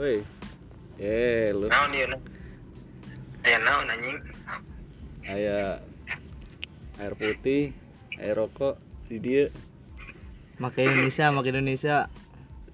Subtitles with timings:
[0.00, 0.24] Woi.
[0.96, 2.08] Eh, lu Naon ieu?
[3.44, 4.16] Aya naon anjing?
[5.28, 5.84] aya
[6.96, 7.76] air putih,
[8.16, 8.80] air rokok
[9.12, 9.52] di dia.
[10.56, 12.08] Make Indonesia, make Indonesia.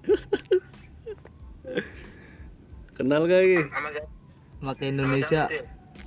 [2.95, 3.43] Kenal gak
[3.75, 5.51] Sama Indonesia.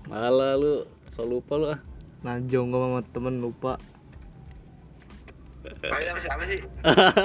[0.08, 1.80] Malah lu, so lupa lu ah.
[2.24, 3.76] Najong gua sama temen lupa.
[5.84, 6.64] Sama siapa sih?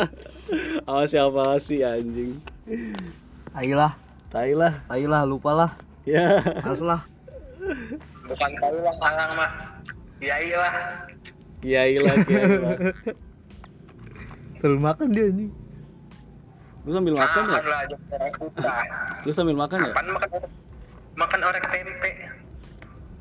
[0.84, 2.44] Sama siapa sih anjing?
[3.55, 3.95] Ayolah,
[4.36, 4.84] Tai lah.
[4.91, 5.72] ayolah lupa lah.
[6.04, 6.44] Ya.
[6.59, 7.08] Harus lah.
[8.27, 9.52] Bukan tahu lah sarang mah.
[10.20, 10.73] Kiai lah.
[11.63, 12.76] Kiai lah, kiai lah.
[14.60, 15.49] Terus makan dia nih.
[16.84, 17.55] Lu sambil makan ya?
[17.55, 18.76] Makan lah aja orang susah.
[19.23, 19.91] Lu sambil makan ya?
[19.96, 20.30] Kapan makan
[21.16, 22.12] makan orek tempe?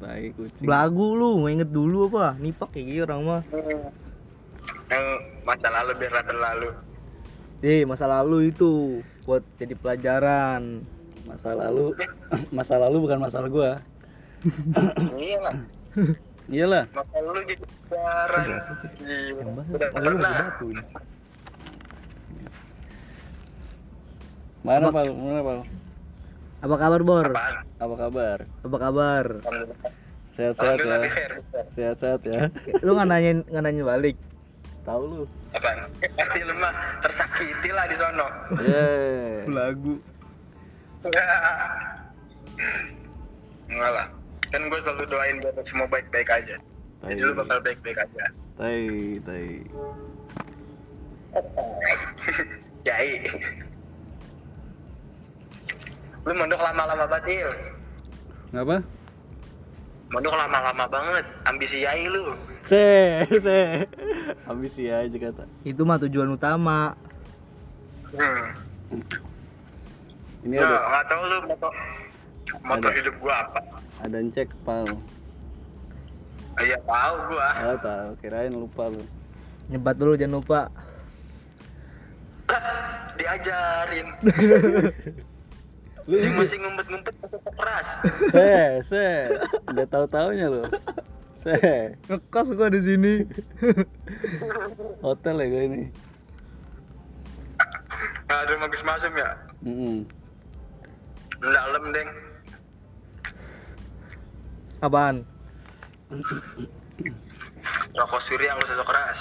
[0.02, 0.66] Tai kucing.
[0.66, 2.34] Belagu lu, mau inget dulu apa?
[2.42, 3.42] Nipak kayak gitu orang mah.
[4.90, 5.06] Yang
[5.46, 6.70] masa lalu biarlah berlalu.
[7.62, 10.84] Eh, masa lalu itu buat jadi pelajaran.
[11.24, 11.96] Masa lalu,
[12.56, 13.72] masa lalu bukan masalah gua.
[15.16, 15.54] Iya lah.
[16.52, 16.84] Iyalah.
[16.92, 18.44] Masa lalu jadi pelajaran.
[19.00, 19.42] Iya.
[19.48, 20.34] Udah pernah.
[24.64, 25.08] Mana pal?
[25.12, 25.58] Mana pal?
[26.64, 27.28] Apa kabar, Bor?
[27.28, 27.54] Apaan?
[27.76, 28.38] Apa kabar?
[28.64, 29.26] Apa kabar?
[30.32, 30.98] Sehat-sehat ya.
[31.76, 32.48] Sehat-sehat ya.
[32.80, 34.16] Lu nggak nanyain nggak nanya balik.
[34.88, 35.24] Tahu lu.
[35.54, 35.86] Apaan?
[36.18, 38.26] Pasti lemah tersakiti lah di sono.
[38.58, 39.46] Yeay.
[39.46, 39.94] Belagu.
[43.70, 44.06] Enggak lah.
[44.50, 46.56] Kan gue selalu doain biar semua baik-baik aja.
[47.04, 48.24] Jadi lu bakal baik-baik aja.
[48.58, 48.82] Tai,
[49.22, 49.48] tai.
[52.88, 53.10] Yai.
[56.24, 57.50] Lu mondok lama-lama banget, Il.
[58.54, 58.80] Ngapa?
[60.14, 61.26] Mondok lama-lama banget.
[61.42, 62.38] Ambisi Yai lu.
[62.62, 63.82] Se, se.
[64.46, 65.42] Ambisi aja kata.
[65.66, 66.94] Itu mah tujuan utama.
[68.14, 68.46] Hmm.
[70.46, 71.68] Ini Nah, ada nggak tahu lu moto
[72.62, 72.94] moto Ada.
[72.94, 73.60] hidup gua apa.
[74.06, 74.86] ada cek pal.
[76.62, 77.48] Iya tahu gua.
[77.74, 78.08] Oh, tahu.
[78.22, 79.02] Kirain lupa lu.
[79.66, 80.60] Nyebat dulu jangan lupa.
[83.18, 84.08] Diajarin.
[86.04, 87.14] Yang masih ngumpet-ngumpet
[87.56, 87.88] keras.
[88.34, 88.52] Se,
[88.84, 89.06] se.
[89.72, 90.60] Udah tahu taunya lu.
[91.32, 91.56] Se.
[92.12, 93.14] Ngekos gua di sini.
[95.00, 95.82] Hotel ya gue ini.
[98.28, 99.30] Nggak ada bagus masuk ya.
[99.64, 100.04] Mm
[101.40, 102.10] Dalam deng.
[104.84, 105.24] Apaan?
[107.96, 109.18] Rokok suri yang usah keras.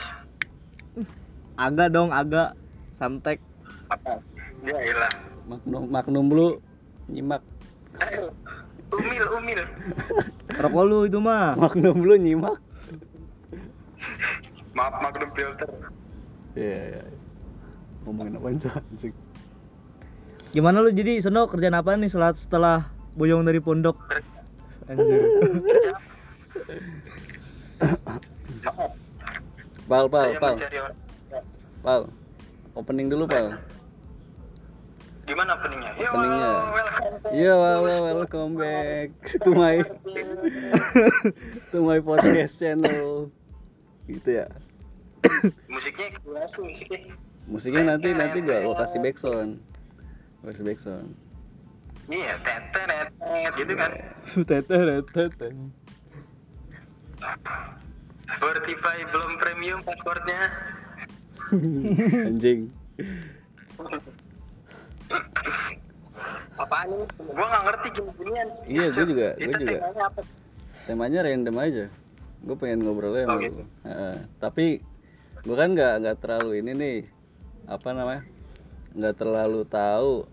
[1.56, 2.60] Agak dong, agak.
[3.00, 3.40] Samtek.
[3.88, 4.20] Apa?
[4.68, 5.12] Ya iyalah.
[5.48, 6.48] Magnum, magnum lu
[7.14, 7.42] nyimak.
[8.94, 9.60] Umil, umil.
[10.58, 11.54] Rokok lu itu mah.
[11.54, 12.58] Magnum lu nyimak.
[14.74, 15.70] Maaf magnum filter.
[16.58, 17.02] Iya, iya.
[17.06, 17.22] iya.
[18.04, 19.14] Ngomongin apa itu anjing?
[20.54, 22.78] Gimana lu jadi sono kerjaan apa nih setelah setelah
[23.18, 23.98] boyong dari pondok?
[24.90, 25.22] Anjir.
[29.90, 30.56] Pal, pal, pal,
[31.84, 32.02] pal.
[32.74, 33.58] Opening dulu, pal.
[35.24, 35.92] Gimana openingnya?
[35.96, 36.52] Yo, Openingnya.
[36.76, 37.32] welcome.
[37.32, 39.80] Iya, well, well, welcome back to my
[41.72, 43.32] to my podcast channel.
[44.04, 44.48] Gitu ya.
[45.72, 46.20] Musiknya
[46.60, 47.16] musiknya.
[47.48, 49.64] Musiknya nanti nanti gua gua kasih backsound.
[50.44, 51.10] Gua kasih backsound.
[52.12, 53.08] Iya, tetet
[53.56, 53.92] gitu kan.
[54.50, 55.56] Tetet tetet.
[58.28, 60.52] Spotify belum premium passwordnya.
[62.28, 62.68] Anjing.
[66.54, 67.06] Apaan ini?
[67.20, 68.48] Gua nggak ngerti gini-ginian.
[68.66, 69.74] Iya, gua juga, gua juga.
[69.74, 70.22] temanya apa?
[70.84, 71.86] Temanya random aja.
[72.44, 73.42] Gue pengen ngobrolnya sama Oh, lu.
[73.42, 73.64] gitu.
[73.84, 74.16] Heeh.
[74.38, 74.66] Tapi
[75.44, 76.96] gue kan nggak nggak terlalu ini nih
[77.66, 78.22] apa namanya
[78.94, 80.24] nggak terlalu tahu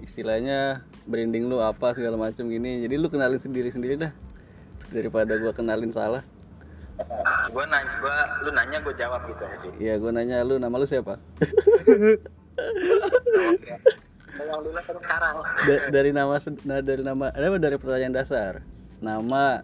[0.00, 4.12] istilahnya branding lu apa segala macam gini jadi lu kenalin sendiri sendiri dah
[4.88, 6.22] daripada gua kenalin salah
[7.50, 9.68] Gua nanya, gua lu nanya gua jawab gitu aja.
[9.76, 11.16] Iya gue nanya lu nama lu siapa
[14.40, 15.34] Yang dulu kan sekarang.
[15.60, 16.34] Da- dari nama
[16.64, 18.52] nah, dari nama ada dari pertanyaan dasar
[18.98, 19.60] nama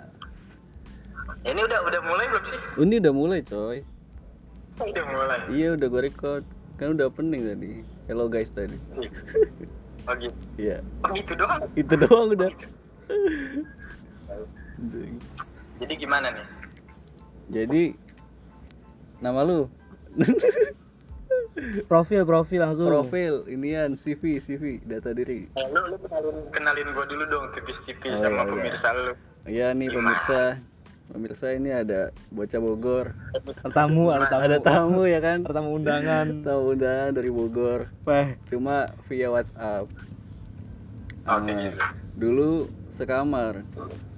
[1.43, 2.61] Ini udah udah mulai belum sih?
[2.77, 3.79] ini udah mulai coy
[4.77, 5.39] Udah mulai.
[5.49, 6.43] iya udah gue record
[6.75, 7.71] kan udah opening tadi
[8.05, 8.75] hello guys tadi
[10.05, 10.35] Oh gitu.
[10.57, 11.63] iya Oh gitu doang.
[11.73, 12.51] itu doang udah
[15.77, 16.47] Jadi gimana nih?
[17.47, 17.83] jadi
[19.23, 19.71] nama lu
[21.87, 22.85] Profil, profil langsung.
[22.87, 28.13] profil inian CV CV data diri Eh, lu lu kenalin kenalin gua dulu dong tipis-tipis
[28.13, 28.51] Oh, sama iya.
[28.51, 29.13] pemirsa lu.
[29.47, 30.61] iya nih pemirsa
[31.07, 33.07] pemirsa ini ada bocah Bogor
[33.73, 34.43] tamu, ada tamu.
[34.43, 36.27] ada tamu ya kan Ada tamu undangan.
[36.43, 38.77] tamu undangan dari Bogor Weh, cuma
[39.07, 39.89] via WhatsApp
[41.25, 41.81] Nah, gitu.
[42.15, 42.51] dulu
[42.87, 43.65] sekamar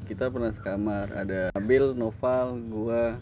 [0.04, 3.14] kita pernah sekamar ada Nabil Noval gua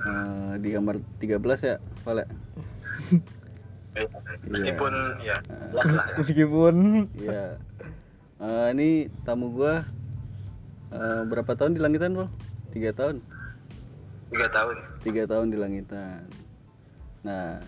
[0.00, 2.49] eh, di kamar 13 ya Val ya Eh,
[4.46, 5.38] Meskipun ya
[5.74, 6.14] lah ya.
[6.16, 6.74] Meskipun.
[7.18, 7.46] Iya.
[8.40, 8.88] Eh, ini
[9.26, 9.84] tamu gua
[10.94, 12.30] eh, berapa tahun di langitan Val
[12.72, 13.20] tiga tahun?
[14.30, 14.76] Tiga tahun.
[15.02, 16.22] tiga tahun di langitan.
[17.26, 17.58] Nah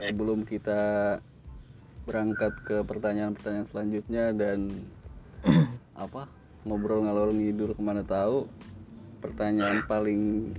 [0.00, 1.16] sebelum kita
[2.08, 4.70] berangkat ke pertanyaan-pertanyaan selanjutnya dan
[6.04, 6.30] apa
[6.66, 8.48] ngobrol ngalor ngidul ke mana tahu
[9.20, 10.54] pertanyaan paling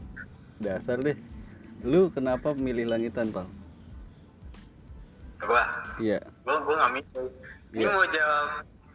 [0.61, 1.17] dasar deh.
[1.81, 3.49] Lu kenapa milih langitan pal
[5.39, 5.63] Gua,
[5.97, 7.21] iya gua gua nggak mikir.
[7.69, 7.85] Ini Iya.
[7.89, 8.47] mau jawab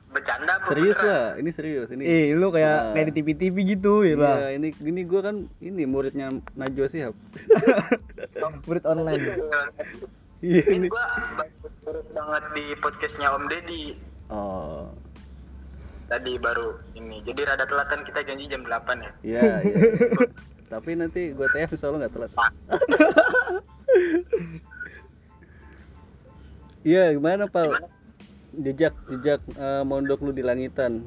[0.09, 1.09] bercanda apa serius beneran?
[1.09, 2.93] lah ini serius ini eh lu kayak Nah.
[2.93, 4.39] kayak di TV-TV gitu ya, Bang.
[4.39, 7.15] Iya, ini gini gua kan ini muridnya Najwa Shihab.
[8.67, 9.19] Murid online.
[10.39, 11.47] Iya Ini baru
[11.81, 13.95] terus banget di podcastnya Om Deddy
[14.27, 14.91] Oh,
[16.07, 17.21] tadi baru ini.
[17.21, 19.11] Jadi rada telatan kita janji jam 8 ya.
[19.23, 19.75] iya iya.
[20.69, 22.31] Tapi nanti gua TF insya Allah nggak telat.
[26.83, 27.79] Iya, gimana Pal?
[28.53, 31.07] Jejak jejak eh, mondok lu di langitan.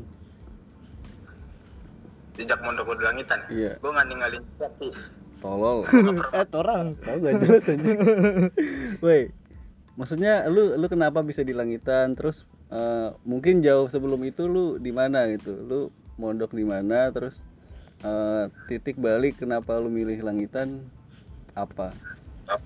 [2.40, 3.40] Jejak mondok gua di langitan.
[3.52, 3.72] Iya.
[3.84, 4.92] Gua nggak ninggalin jejak sih.
[5.44, 5.84] Tolol.
[6.32, 6.96] eh, orang.
[7.04, 8.00] Tahu gak jelas anjing.
[9.04, 9.30] Woi.
[10.00, 12.16] Maksudnya lu lu kenapa bisa di langitan?
[12.16, 15.60] Terus eh, mungkin jauh sebelum itu lu di mana gitu?
[15.60, 15.80] Lu
[16.16, 17.12] mondok di mana?
[17.12, 17.44] Terus
[18.00, 20.88] eh, titik balik kenapa lu milih langitan?
[21.52, 21.92] Apa?
[22.48, 22.60] Oh,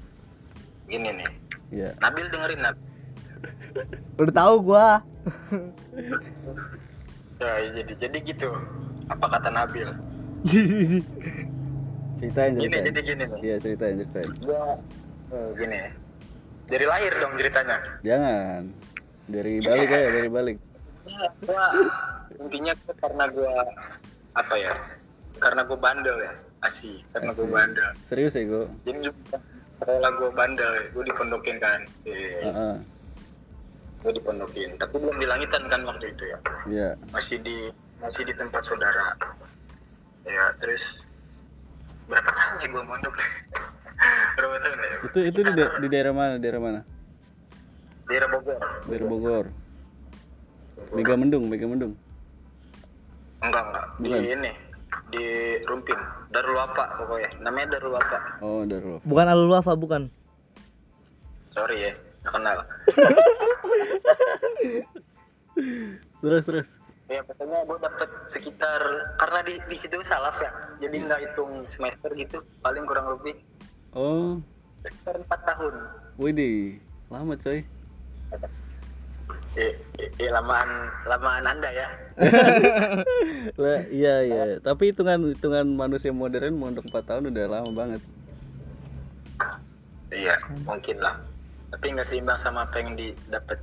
[0.85, 1.29] Gini nih.
[1.69, 1.89] Ya.
[2.01, 2.88] Nabil dengerin Nabil.
[4.19, 4.87] Udah tahu gua.
[7.39, 8.49] Ya, jadi jadi gitu.
[9.07, 9.89] Apa kata Nabil?
[12.19, 12.85] Ceritain Gini ceritain.
[12.91, 13.39] jadi gini nih.
[13.39, 14.29] Iya, ceritain ceritain.
[14.43, 14.75] Gua
[15.31, 15.79] eh, gini.
[16.69, 17.77] Dari lahir dong ceritanya.
[18.03, 18.61] Jangan.
[19.29, 20.57] Dari balik aja, dari balik.
[21.07, 21.65] Ya, gua
[22.37, 23.51] intinya gua karena gua
[24.35, 24.73] apa ya?
[25.39, 26.33] Karena gua bandel ya.
[26.59, 27.55] Asik, karena gua Asik.
[27.55, 27.89] bandel.
[28.03, 28.67] Serius ya, Go?
[28.83, 30.83] Jadi juga sekolah gua bandel, ya.
[30.91, 31.79] gua dipondokin kan.
[32.03, 32.83] Yes.
[33.99, 34.03] Heeh.
[34.03, 36.37] Gua dipondokin, tapi belum di langitan kan waktu itu ya.
[36.67, 36.89] Iya.
[37.11, 37.67] Masih di
[37.99, 39.11] masih di tempat saudara.
[40.23, 41.03] Ya, terus
[42.07, 43.15] berapa tahun ya gua mondok?
[44.39, 44.89] berapa tahun ya?
[45.03, 46.35] Itu itu di, da- di daerah mana?
[46.39, 46.81] Daerah mana?
[48.07, 48.61] Daerah Bogor.
[48.87, 49.45] Daerah Bogor.
[50.95, 51.93] Mega Mendung, Mega Mendung.
[53.43, 53.85] Enggak, enggak.
[53.99, 54.21] Di Bukan.
[54.25, 54.51] ini
[55.13, 55.25] di
[55.67, 55.99] Rumpin.
[56.29, 57.29] Darul Wafa pokoknya.
[57.41, 58.19] Namanya Darul Wafa.
[58.41, 58.97] Oh, Darul.
[59.05, 60.09] Bukan Alul Wafa, bukan.
[61.49, 62.59] Sorry ya, kenal.
[66.19, 66.69] Terus terus.
[67.09, 68.81] Ya pokoknya gue dapet sekitar
[69.17, 73.33] karena di di situ salaf ya, jadi nggak hitung semester gitu, paling kurang lebih
[73.89, 74.37] Oh,
[74.85, 75.73] sekitar empat tahun.
[76.15, 76.77] widih.
[77.09, 77.65] Lama coy.
[79.57, 80.69] Eh, eh, eh, lamaan
[81.03, 81.89] lamaan anda ya.
[83.57, 84.43] Lah, iya iya.
[84.61, 88.01] Tapi hitungan hitungan manusia modern mondok 4 tahun udah lama banget.
[90.13, 91.17] Iya, mungkin lah.
[91.69, 93.57] Tapi nggak seimbang sama apa yang didapat.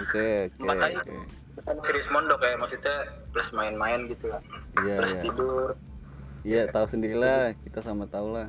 [0.00, 1.14] Oke, oke.
[1.60, 2.96] Bukan serius mondok ya, maksudnya
[3.30, 4.40] plus main-main gitu lah.
[4.80, 5.22] Iya, Plus iya.
[5.22, 5.68] tidur.
[6.40, 8.48] Iya, tahu sendirilah, kita sama tahu lah.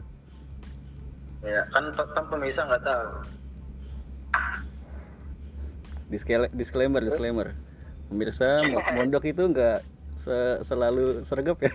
[1.43, 3.05] Ya kan, kan pemirsa nggak tahu.
[6.11, 7.47] Discla- disclaimer, disclaimer.
[8.11, 9.83] Pemirsa, mo- mondok itu enggak
[10.19, 11.71] se- selalu sergap ya.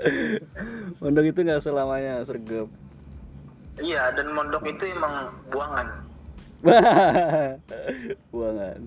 [1.02, 2.68] mondok itu enggak selamanya sergap.
[3.80, 5.88] Iya, dan mondok itu emang buangan.
[8.34, 8.80] Buangan.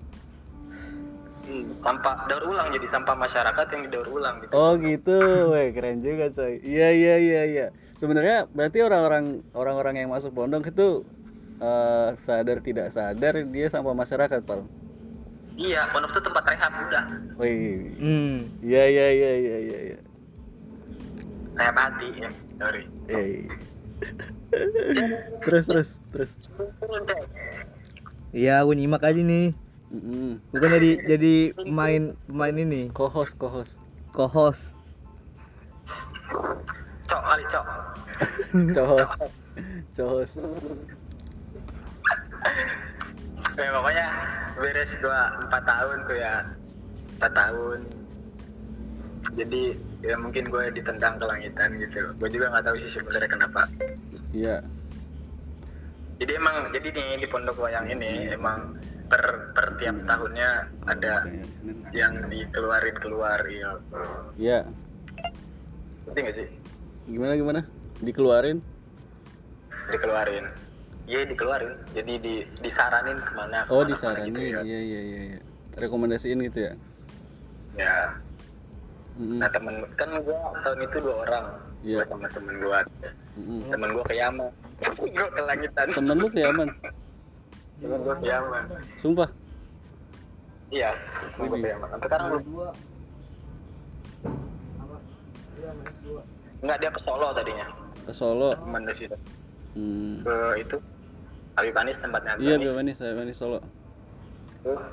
[1.44, 4.52] Hmm, sampah daur ulang jadi sampah masyarakat yang didaur ulang gitu.
[4.56, 6.62] Oh gitu, weh keren juga coy.
[6.64, 7.66] Iya iya iya iya.
[8.00, 11.04] Sebenarnya berarti orang-orang orang-orang yang masuk pondok itu
[11.60, 14.64] eh, sadar tidak sadar dia sampah masyarakat, Pal.
[15.54, 17.04] Iya, pondok itu tempat rehab udah.
[17.38, 17.92] Wih.
[18.00, 18.36] Hmm.
[18.64, 19.78] Iya iya iya iya iya.
[19.92, 19.98] iya.
[21.54, 22.30] Rehab hati ya.
[22.56, 22.82] Sorry.
[23.10, 23.46] Eh.
[25.44, 26.32] Terus terus terus.
[28.34, 29.54] Iya, gue nyimak aja nih.
[30.50, 33.78] Bukan jadi jadi pemain pemain ini, Co-host co-host.
[34.10, 34.74] co-host.
[37.06, 37.66] Cok kali, Cok.
[38.74, 39.12] Co-host.
[39.94, 40.34] Co-host.
[43.54, 44.06] Ya pokoknya
[44.58, 46.34] beres gua 4 tahun tuh ya.
[47.22, 47.78] 4 tahun.
[49.38, 52.12] Jadi ya mungkin gue ditendang ke langitan gitu.
[52.20, 53.64] Gue juga nggak tahu sih sebenarnya kenapa.
[54.36, 54.60] Iya.
[56.20, 58.76] Jadi emang jadi nih di pondok wayang ini emang
[59.08, 61.24] per per tiap tahunnya ada
[61.96, 63.80] yang dikeluarin keluar iya.
[64.36, 64.58] Iya.
[66.04, 66.48] Ngerti nggak sih?
[67.08, 67.60] Gimana gimana?
[68.04, 68.60] Dikeluarin?
[69.88, 70.46] Dikeluarin.
[71.08, 71.74] Iya dikeluarin.
[71.96, 73.64] Jadi di disaranin ke mana?
[73.72, 74.28] Oh, ke mana, ke mana disaranin.
[74.28, 74.60] gitu ya.
[74.60, 75.40] Iya iya iya iya.
[75.74, 76.74] Rekomendasiin gitu ya.
[77.74, 78.23] ya
[79.14, 81.44] Nah temen kan gua tahun itu dua orang.
[81.84, 82.02] Iya.
[82.02, 82.80] gua sama temen gua.
[83.34, 83.66] Mm-mm.
[83.66, 84.50] temen gua ke Yaman
[85.14, 86.68] gua ke langitan temen lu ke Yaman
[87.82, 88.62] temen gua ke Yaman
[89.02, 89.28] sumpah?
[90.70, 90.90] Iya
[91.34, 92.44] temen gua ke Yaman sampai sekarang belum
[96.64, 97.66] Enggak dia ke Solo tadinya.
[98.08, 98.56] Ke Solo?
[98.56, 99.16] Teman di situ.
[99.74, 100.22] Hmm.
[100.22, 100.76] ke itu
[101.58, 102.66] Habib Anis tempatnya Habib iya Anis.
[102.70, 103.58] Bang Manis saya Manis Solo.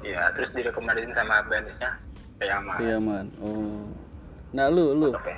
[0.03, 1.95] Iya, terus direkomendasiin sama Banisnya
[2.41, 2.75] ke Yaman.
[2.81, 3.85] ke Yaman oh
[4.51, 5.36] nah lu lu Oke.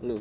[0.00, 0.16] lu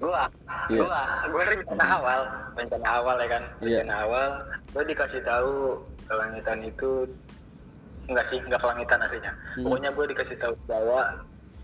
[0.00, 0.24] Gua,
[0.72, 0.80] Iya.
[0.80, 2.20] gua, gua rencana awal,
[2.56, 3.84] rencana awal ya kan, Iya.
[3.84, 4.30] rencana awal,
[4.72, 5.76] gua dikasih tahu
[6.08, 7.04] kelangitan itu
[8.08, 9.28] enggak sih, enggak kelangitan aslinya.
[9.60, 9.68] Hmm.
[9.68, 11.20] Pokoknya gua dikasih tahu Jawa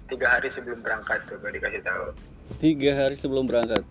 [0.07, 2.13] tiga hari sebelum berangkat tuh gua dikasih tahu.
[2.61, 3.83] tiga hari sebelum berangkat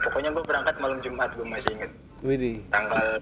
[0.00, 1.92] Pokoknya gua berangkat malam Jumat, gua masih inget
[2.24, 3.20] Widih tanggal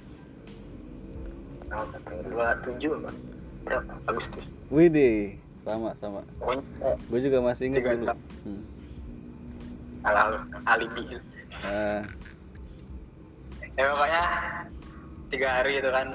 [1.66, 3.11] tanggal dua tujuh apa?
[3.66, 3.92] Berapa?
[4.06, 4.46] Agustus.
[4.70, 6.21] Widih sama sama.
[6.21, 8.06] Eh, gue juga masih inget dulu.
[8.44, 8.62] hmm.
[10.68, 11.02] alibi.
[11.64, 12.04] ah,
[13.73, 14.23] ya pokoknya
[15.33, 16.09] tiga hari itu kan.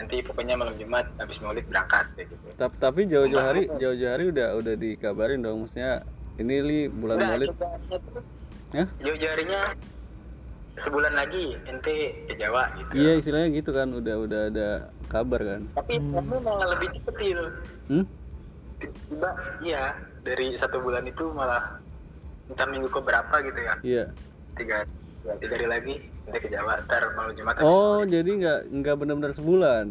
[0.00, 2.46] Nanti pokoknya malam Jumat habis maulid berangkat kayak gitu.
[2.56, 5.68] Tap- tapi jauh-jauh hari jauh-jauh hari udah udah dikabarin dong.
[5.68, 6.08] Maksudnya
[6.40, 7.48] ini li bulan Enggak, Maulid.
[8.70, 8.86] Hah?
[9.04, 9.60] jauh-jauhnya
[10.80, 12.90] sebulan lagi ente ke Jawa gitu.
[12.96, 13.92] Iya istilahnya gitu kan.
[13.92, 14.68] Udah udah ada
[15.12, 15.60] kabar kan.
[15.76, 17.40] Tapi kamu malah lebih cepet Il.
[17.92, 18.04] hmm?
[18.80, 19.92] Tiba iya
[20.24, 21.76] dari satu bulan itu malah
[22.48, 24.04] entar minggu ke berapa gitu ya iya
[24.56, 24.82] tiga
[25.24, 25.94] ya, tiga hari lagi
[26.26, 29.86] ente ke Jawa ntar malam Jumat oh jadi nggak nggak benar-benar sebulan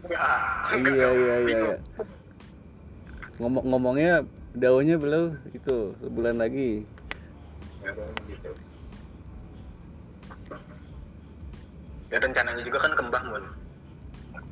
[0.00, 0.28] Enggak.
[0.80, 1.76] iya iya iya iya.
[3.36, 4.14] ngomong ngomongnya
[4.56, 6.84] daunnya belum itu sebulan lagi
[7.80, 7.96] Ya,
[8.28, 8.52] gitu.
[12.12, 13.44] Ya rencananya juga kan ke Mbah Mun.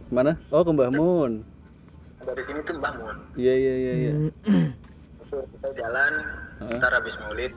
[0.08, 1.44] mana oh ke Mbah Mun
[2.28, 3.16] Dari sini tuh Mbah Mun.
[3.40, 4.12] iya iya iya iya
[5.24, 6.12] Itu kita jalan,
[6.76, 7.52] ntar habis maulid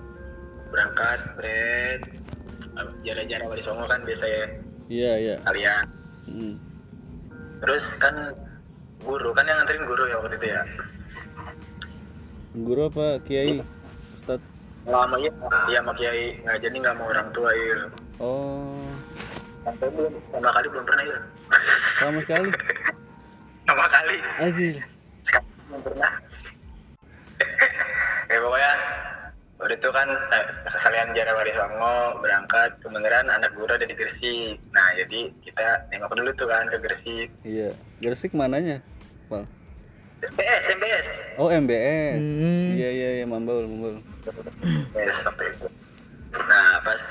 [0.72, 2.02] berangkat, bread,
[3.04, 4.46] jarak-jarak wali songo kan biasa ya
[4.88, 5.86] iya iya kalian.
[6.28, 6.56] Hmm.
[7.60, 8.16] Terus kan
[9.04, 10.62] guru kan yang nganterin guru ya waktu itu ya.
[12.52, 13.64] guru apa kiai
[14.16, 14.40] Ustad
[14.84, 15.32] Lama iya,
[15.68, 17.88] iya sama kiai nggak jadi nggak mau orang tua ya.
[18.20, 18.76] oh
[19.62, 21.18] Sampai belum, sama kali belum pernah ya.
[22.00, 22.50] sama sekali
[23.66, 24.18] Sama kali.
[24.42, 24.76] Aziz.
[25.22, 26.12] Sekarang belum pernah.
[28.32, 28.74] ya pokoknya
[29.62, 30.08] udah itu kan
[30.82, 34.58] kalian jarak wali songo berangkat kebenaran anak guru ada di Gresik.
[34.74, 37.30] Nah jadi kita nengok dulu tuh kan ke Gresik.
[37.46, 37.70] Iya.
[38.02, 38.82] Gresik mananya
[39.30, 39.46] Pal?
[40.22, 41.08] MBS MBS
[41.42, 42.78] oh MBS Hmm.
[42.78, 43.94] iya iya iya Mambul Mambul
[44.62, 45.68] MBS waktu itu.
[46.38, 47.02] Nah pas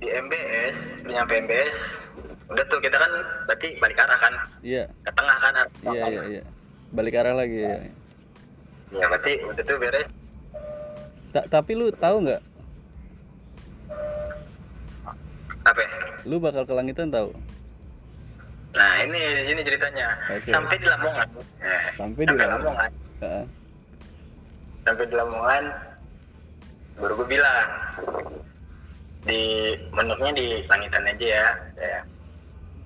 [0.00, 1.76] di MBS nyampe MBS
[2.50, 3.12] udah tuh kita kan
[3.46, 4.34] berarti balik arah kan?
[4.60, 4.84] Iya.
[5.06, 5.52] Ke tengah kan?
[5.54, 6.42] Arah iya iya iya.
[6.90, 7.74] Balik arah lagi ya
[8.90, 10.08] ya berarti udah tuh beres.
[11.30, 12.42] Ta- tapi lu tahu nggak?
[15.60, 15.78] Apa?
[15.78, 15.90] Ya?
[16.26, 17.30] lu bakal ke langitan tahu?
[18.74, 20.18] Nah ini di sini ceritanya.
[20.30, 20.50] Oke.
[20.50, 21.28] sampai di Lamongan.
[21.62, 22.58] Nah, Sampai di Lamongan.
[22.58, 22.90] Lamongan.
[23.20, 23.44] Heeh.
[24.80, 25.64] sampai di Lamongan
[26.98, 27.68] baru gue bilang.
[29.20, 29.40] Di
[29.92, 31.98] menurutnya di langitan aja ya ya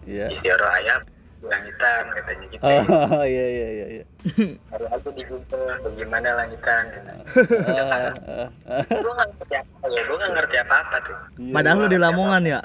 [0.04, 0.26] iya.
[0.30, 1.00] Istiara ayam
[1.44, 2.62] langitan katanya gitu.
[2.64, 4.04] Oh iya iya iya iya.
[4.72, 8.80] Baru aku di Google bagaimana langitan Ah, ah, ah.
[8.88, 11.16] gue nggak ngerti apa ya gue nggak ngerti apa apa tuh.
[11.36, 11.52] Iya.
[11.52, 12.60] Padahal lu di Lamongan ya.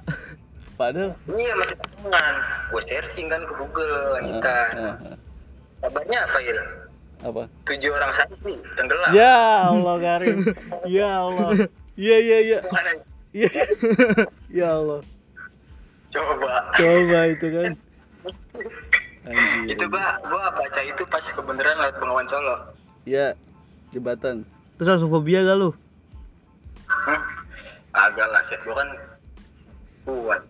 [0.80, 1.12] padahal.
[1.28, 2.34] Iya masih Lamongan.
[2.72, 5.16] Gue searching kan ke Google langitan Ah, ah.
[5.84, 6.54] kabarnya apa ya
[7.20, 7.44] apa?
[7.68, 9.12] Tujuh orang santri tenggelam.
[9.12, 9.36] Ya
[9.76, 10.38] Allah Karim.
[10.88, 11.52] Ya Allah.
[12.00, 12.60] Iya iya iya.
[13.36, 13.52] Iya.
[14.64, 15.04] Ya Allah
[16.10, 17.72] coba coba itu kan
[19.22, 19.66] Anjir.
[19.72, 22.56] itu gua gua baca itu pas kebenaran lewat Bengawan Solo
[23.04, 23.34] ya
[23.90, 24.42] jembatan
[24.76, 25.70] Terus langsung fobia gak lu?
[26.88, 27.22] hmm?
[27.92, 28.90] agak lah shit gua kan
[30.04, 30.42] kuat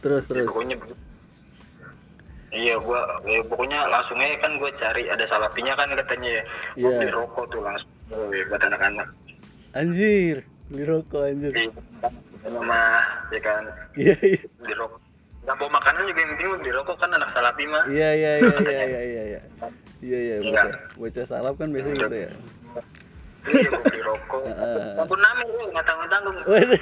[0.00, 0.96] terus Ya, terus pokoknya begitu.
[2.50, 6.42] iya gua ya, pokoknya langsung aja kan gua cari ada salapinya kan katanya ya
[6.74, 6.98] gua Iya.
[6.98, 9.06] beli rokok tuh langsung Wih, buat anak-anak
[9.70, 11.52] anjir beli rokok anjir.
[12.40, 13.02] Rumah
[13.34, 13.62] ya kan?
[13.98, 14.40] Iya iya.
[14.62, 15.00] Beli rokok
[15.40, 18.54] nggak bawa makanan juga yang penting beli rokok kan anak salapi mah iya iya iya
[18.60, 19.40] iya iya iya iya iya.
[20.00, 20.34] Iya Iya.
[20.44, 20.64] bocah.
[20.96, 22.30] Bocah salap kan biasanya gitu ya.
[23.48, 24.42] Iya gua beli rokok.
[25.00, 26.78] Ampun namin lu nggak tanggung tanggung gua beli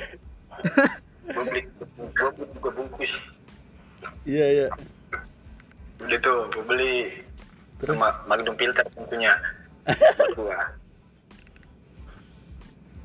[1.32, 1.60] gua beli
[2.58, 3.12] gua bungkus.
[4.26, 4.66] Iya iya.
[6.02, 6.94] Udah tuh gue beli.
[7.78, 7.94] Terus?
[7.94, 9.32] sama Magnum filter tentunya.
[10.18, 10.58] Buat gua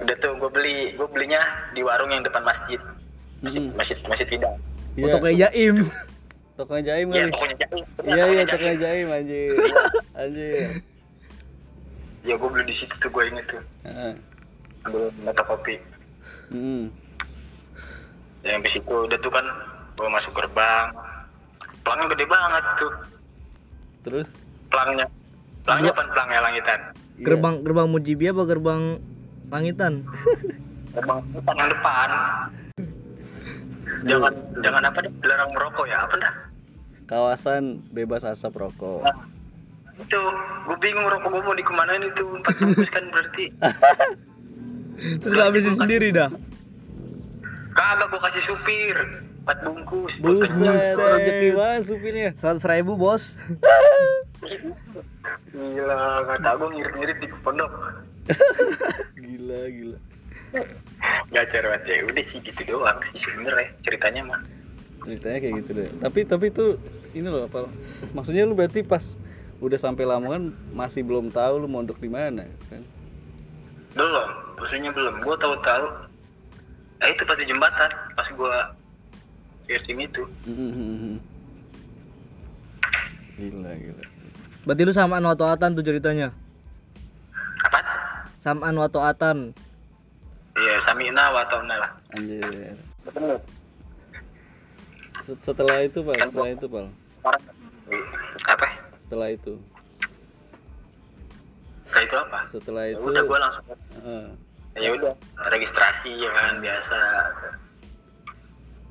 [0.03, 1.39] udah tuh gue beli gue belinya
[1.71, 2.79] di warung yang depan masjid
[3.39, 3.75] masjid Mm-mm.
[3.79, 4.53] masjid masjid tidak
[4.99, 5.75] iya Foto kayak Jaim.
[6.53, 7.33] Toko jaim kali.
[7.33, 7.85] tokonya jaim.
[8.05, 9.57] Iya iya toko jaim anjir.
[10.13, 10.85] Anjir.
[12.21, 13.61] Ya gue beli di situ tuh gue inget tuh.
[13.89, 14.13] Heeh.
[14.85, 15.81] Ambil mata kopi.
[16.53, 16.93] Hmm.
[18.45, 19.41] Ya, habis itu udah tuh kan
[19.97, 20.93] gue masuk gerbang.
[21.81, 22.93] Pelangnya gede banget tuh.
[24.05, 24.27] Terus
[24.69, 25.09] Pelangnya.
[25.65, 26.79] Pelangnya apa pelangnya langitan?
[27.17, 27.23] Iya.
[27.33, 29.01] Gerbang gerbang Mujibi apa gerbang
[29.53, 30.01] Langitan?
[30.97, 32.09] Gerbang depan yang depan.
[34.03, 34.33] Jangan
[34.65, 36.33] jangan apa deh, dilarang merokok ya, apa dah?
[37.03, 39.03] kawasan bebas asap rokok.
[39.05, 39.13] Nah,
[39.99, 40.19] itu
[40.65, 43.53] gue bingung rokok gue mau dikemanain itu empat bungkus kan berarti
[45.21, 46.31] Terus lu habisin sendiri dah.
[47.77, 48.97] kagak gue kasih supir
[49.43, 52.29] empat bungkus Buset, rezeki banget supirnya.
[52.39, 53.35] Seratus ribu bos.
[55.53, 57.69] gila nggak tau gue ngirit-ngirit di pondok
[59.19, 59.97] Gila, gila.
[61.33, 64.39] nggak cerewet ya udah sih gitu doang sih sebenernya ceritanya mah
[65.03, 65.89] Ceritanya kayak gitu deh.
[65.99, 66.79] Tapi tapi itu
[67.11, 67.67] ini loh apa?
[68.15, 69.03] Maksudnya lu berarti pas
[69.59, 72.83] udah sampai Lamongan masih belum tahu lu mondok di mana kan?
[73.93, 75.85] belum maksudnya belum gue tahu-tahu
[77.05, 78.55] eh itu pas di jembatan pas gue
[79.69, 81.21] searching itu Mhm.
[83.33, 84.03] Gila, gila.
[84.63, 86.31] Berarti lu samaan waktu atan tuh ceritanya.
[88.43, 89.37] Apa Samaan waktu atan.
[90.53, 92.75] iya samina wa ta'na lah Anjir.
[93.03, 93.39] betul
[95.23, 96.85] Set- Setelah itu, Pak, setelah itu, Pak.
[98.43, 98.67] apa
[99.01, 99.53] Setelah itu.
[101.87, 103.63] kayak itu apa Setelah ya itu udah gue langsung
[103.95, 104.25] Heeh.
[104.75, 105.13] ya udah
[105.47, 106.99] registrasi ya kan biasa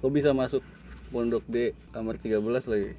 [0.01, 0.63] Kok bisa masuk
[1.11, 2.97] pondok D kamar 13 lagi?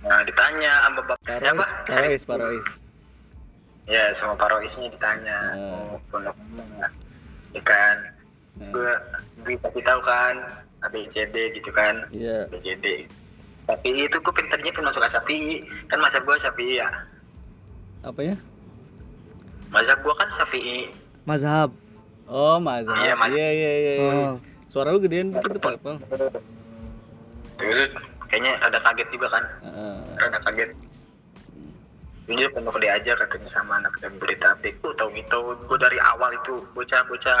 [0.00, 2.66] nah ditanya sama bapak siapa Parois, Parois.
[3.84, 5.72] Ya sama paroisnya ditanya Hmm.
[5.92, 6.36] oh pondok
[7.52, 7.96] ya kan
[8.54, 8.90] Terus gue
[9.42, 10.34] gue kasih tahu kan
[10.80, 12.46] ABCD gitu kan Iya.
[12.46, 13.04] ABCD
[13.56, 16.88] Sapi itu gue pinternya pun masuk Sapi kan masa gue Sapi ya
[18.00, 18.36] Apanya?
[19.68, 20.88] masa gue kan Sapi
[21.24, 21.72] Mazhab.
[22.24, 23.00] Oh, mazhab.
[23.00, 23.36] Iya, mazhab.
[23.36, 23.92] Iya, iya, iya.
[23.96, 24.28] iya.
[24.28, 24.36] Oh.
[24.68, 25.80] Suara lu gedean dikit, Pak,
[27.54, 27.88] terus
[28.26, 29.94] kayaknya ada kaget juga kan Heeh.
[30.18, 30.70] rada kaget
[32.24, 36.00] Ini pondok dia aja katanya sama anak yang berita update tuh tau gitu gue dari
[36.00, 37.40] awal itu bocah-bocah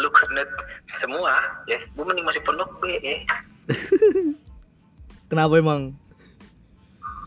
[0.00, 0.48] lu kernet
[0.88, 3.20] semua ya gue mending masuk pondok B eh
[5.30, 5.92] Kenapa emang?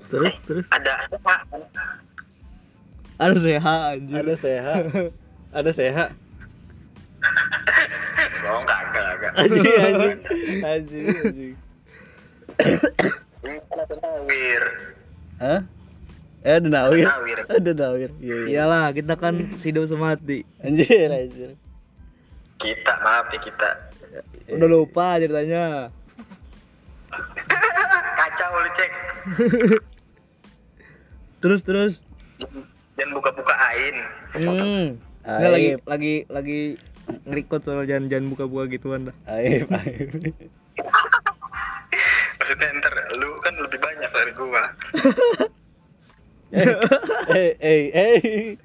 [0.09, 1.33] Terus terus ada apa
[3.17, 4.13] ada sehat anjir.
[4.21, 4.75] Ada seha.
[5.57, 6.05] Ada seha.
[8.45, 10.17] oh enggak enggak enggak Anjing, anjing.
[10.61, 11.55] Anjing, anjing.
[13.47, 14.63] ini ada nawir
[15.41, 15.61] Hah?
[16.41, 17.05] Eh, ada nawir.
[17.05, 17.37] Ada nawir.
[17.57, 18.09] Ada nawir.
[18.19, 18.47] Iya, iya.
[18.65, 20.45] Iyalah, kita kan hidup semati.
[20.61, 21.51] Anjir, anjir.
[22.57, 23.69] kita maaf ya kita
[24.49, 25.93] Udah lupa ceritanya.
[28.17, 28.91] kacau lu cek
[31.37, 31.93] Terus terus.
[32.93, 33.95] jangan buka-buka ain
[34.33, 34.97] Hmm.
[35.21, 36.59] Nggak, lagi lagi lagi
[37.25, 39.15] ngerikot soal jangan jangan buka-buka gituan dah.
[39.29, 40.09] Aib, aib.
[42.37, 44.63] maksudnya ntar lu kan lebih banyak dari gua
[46.47, 48.55] Eh, eh, eh.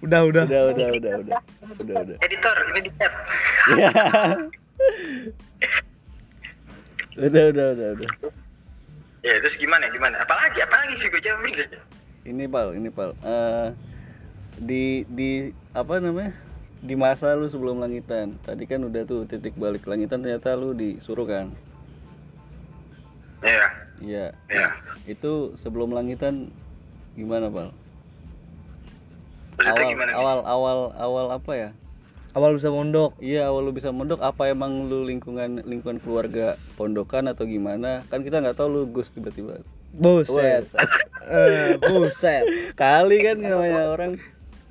[0.00, 0.44] Udah udah.
[0.48, 1.38] Udah, udah, udah, udah.
[1.84, 2.16] Udah, udah.
[2.24, 3.12] editor ini di chat
[3.76, 3.92] Ya.
[7.14, 8.08] Udah, udah, udah, udah.
[9.24, 11.68] ya terus gimana gimana apalagi apalagi sih gue jawabin deh
[12.28, 13.12] Ini pal, ini pal.
[13.20, 13.68] Eh,
[14.56, 16.32] di di apa namanya?
[16.80, 18.40] Di masa lu sebelum langitan.
[18.44, 21.52] Tadi kan udah tuh titik balik langitan ternyata lu disuruh kan.
[23.40, 23.64] Ya
[23.98, 24.26] Iya.
[24.46, 24.68] ya
[25.04, 26.50] Itu sebelum langitan
[27.14, 27.70] gimana pal?
[29.54, 30.16] maksudnya Awal, gimana nih?
[30.18, 31.70] awal, awal, awal apa ya?
[32.34, 33.14] Awal bisa mondok.
[33.16, 38.02] Iya awal lu bisa mondok apa emang lu lingkungan lingkungan keluarga pondokan atau gimana?
[38.10, 39.62] Kan kita nggak tahu lu gus tiba-tiba.
[39.92, 40.66] Buset.
[41.24, 42.44] Eh, buset.
[42.76, 44.12] Kali kan namanya orang.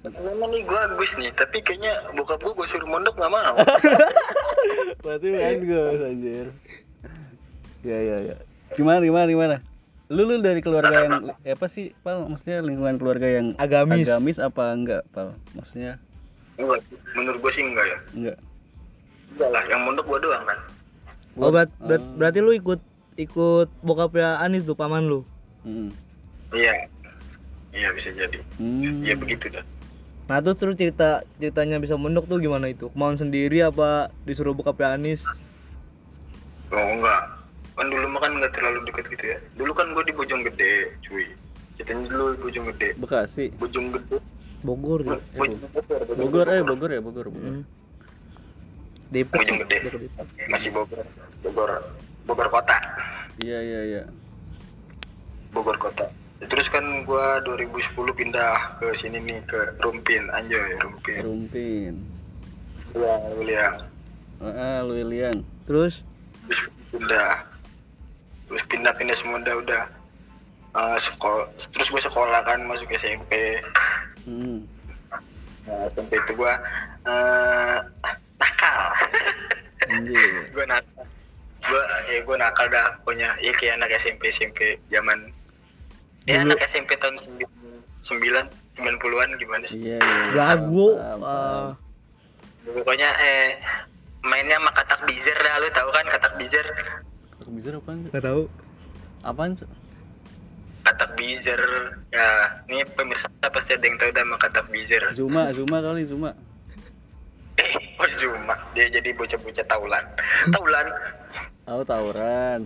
[0.06, 3.58] Memang nih gue Agus nih, tapi kayaknya bokap gue gue suruh mondok gak mau.
[5.02, 6.48] Berarti bukan gus anjir.
[7.82, 8.36] Ya ya ya.
[8.74, 9.56] Gimana gimana gimana?
[10.12, 12.28] Lu lu dari keluarga yang eh, apa sih pal?
[12.28, 14.06] Maksudnya lingkungan keluarga yang Agamis.
[14.06, 15.34] agamis apa enggak pal?
[15.58, 15.98] Maksudnya
[16.54, 16.86] Enggak,
[17.18, 17.98] menurut gue sih enggak ya.
[18.14, 18.38] enggak.
[19.34, 20.60] Enggak lah, yang mondok gue doang kan.
[21.34, 22.78] Oh, berat, berat- berarti lu ikut
[23.18, 25.26] ikut bokapnya Anis tuh paman lu.
[25.66, 25.90] Hmm.
[26.54, 26.78] Iya.
[27.74, 28.38] Iya bisa jadi.
[28.62, 29.02] Hmm.
[29.02, 29.66] Iya begitu dah.
[30.30, 32.94] Nah terus terus cerita ceritanya bisa mondok tuh gimana itu?
[32.94, 35.26] Kemauan sendiri apa disuruh bokapnya Anis?
[36.70, 37.33] Oh enggak.
[37.74, 39.38] Kan dulu mah kan enggak terlalu dekat gitu ya.
[39.58, 40.72] Dulu kan gue di Bojonggede,
[41.06, 41.26] cuy.
[41.78, 42.88] Ceritanya dulu di Bojonggede.
[43.02, 43.46] Bekasi.
[43.58, 44.18] Bojonggede.
[44.64, 45.18] Bogor ya?
[45.36, 46.14] Bojonggede.
[46.16, 47.50] Bogor eh Bogor ya Bogor Bogor.
[47.60, 47.64] Hmm.
[49.10, 49.42] Depok.
[49.42, 49.76] Bojonggede.
[49.90, 50.02] Bogor.
[50.50, 51.06] Masih Bogor.
[51.42, 51.72] Bogor.
[52.30, 52.78] Bogor kota.
[53.42, 54.04] Iya iya iya.
[55.54, 56.10] Bogor kota
[56.48, 61.94] terus kan gua 2010 pindah ke sini nih ke Rumpin anjoy Rumpin Rumpin.
[62.94, 63.74] ya William
[64.44, 64.84] Ah.
[65.64, 66.04] Terus
[66.52, 67.48] terus pindah
[68.54, 69.84] terus pindah-pindah semua udah udah.
[70.74, 73.58] Eh, sekolah terus gue sekolah kan masuk SMP
[74.24, 74.64] Hmm.
[75.68, 76.54] nah, SMP itu gue
[77.10, 77.78] eh
[78.38, 78.82] nakal.
[79.90, 80.34] Anjir.
[80.56, 81.04] gue nakal.
[81.66, 81.82] Gue
[82.14, 83.34] ya gue nakal dah pokoknya.
[83.42, 85.34] Ya kayak anak SMP SMP zaman
[86.30, 86.54] ya Dulu.
[86.54, 87.18] anak SMP tahun
[88.06, 88.46] sembilan
[88.78, 89.82] sembilan puluhan gimana sih?
[89.82, 90.24] Iya iya.
[90.38, 91.68] lagu Paham, ah,
[92.64, 93.60] pokoknya eh
[94.24, 96.64] mainnya sama katak bizer dah lu tahu kan katak bizer
[97.54, 97.98] Bizer apaan?
[98.02, 98.12] Cok?
[98.12, 98.42] nggak tahu
[99.24, 99.52] Apaan?
[100.84, 101.62] Katak bizer
[102.12, 102.28] ya
[102.68, 106.36] ini pemirsa pasti ada yang tahu sama katak bizer Zuma, Zuma kali Zuma.
[107.56, 110.04] eh oh cuma dia jadi bocah-bocah taulan
[110.50, 110.88] taulan
[111.64, 112.62] Tahu tawuran.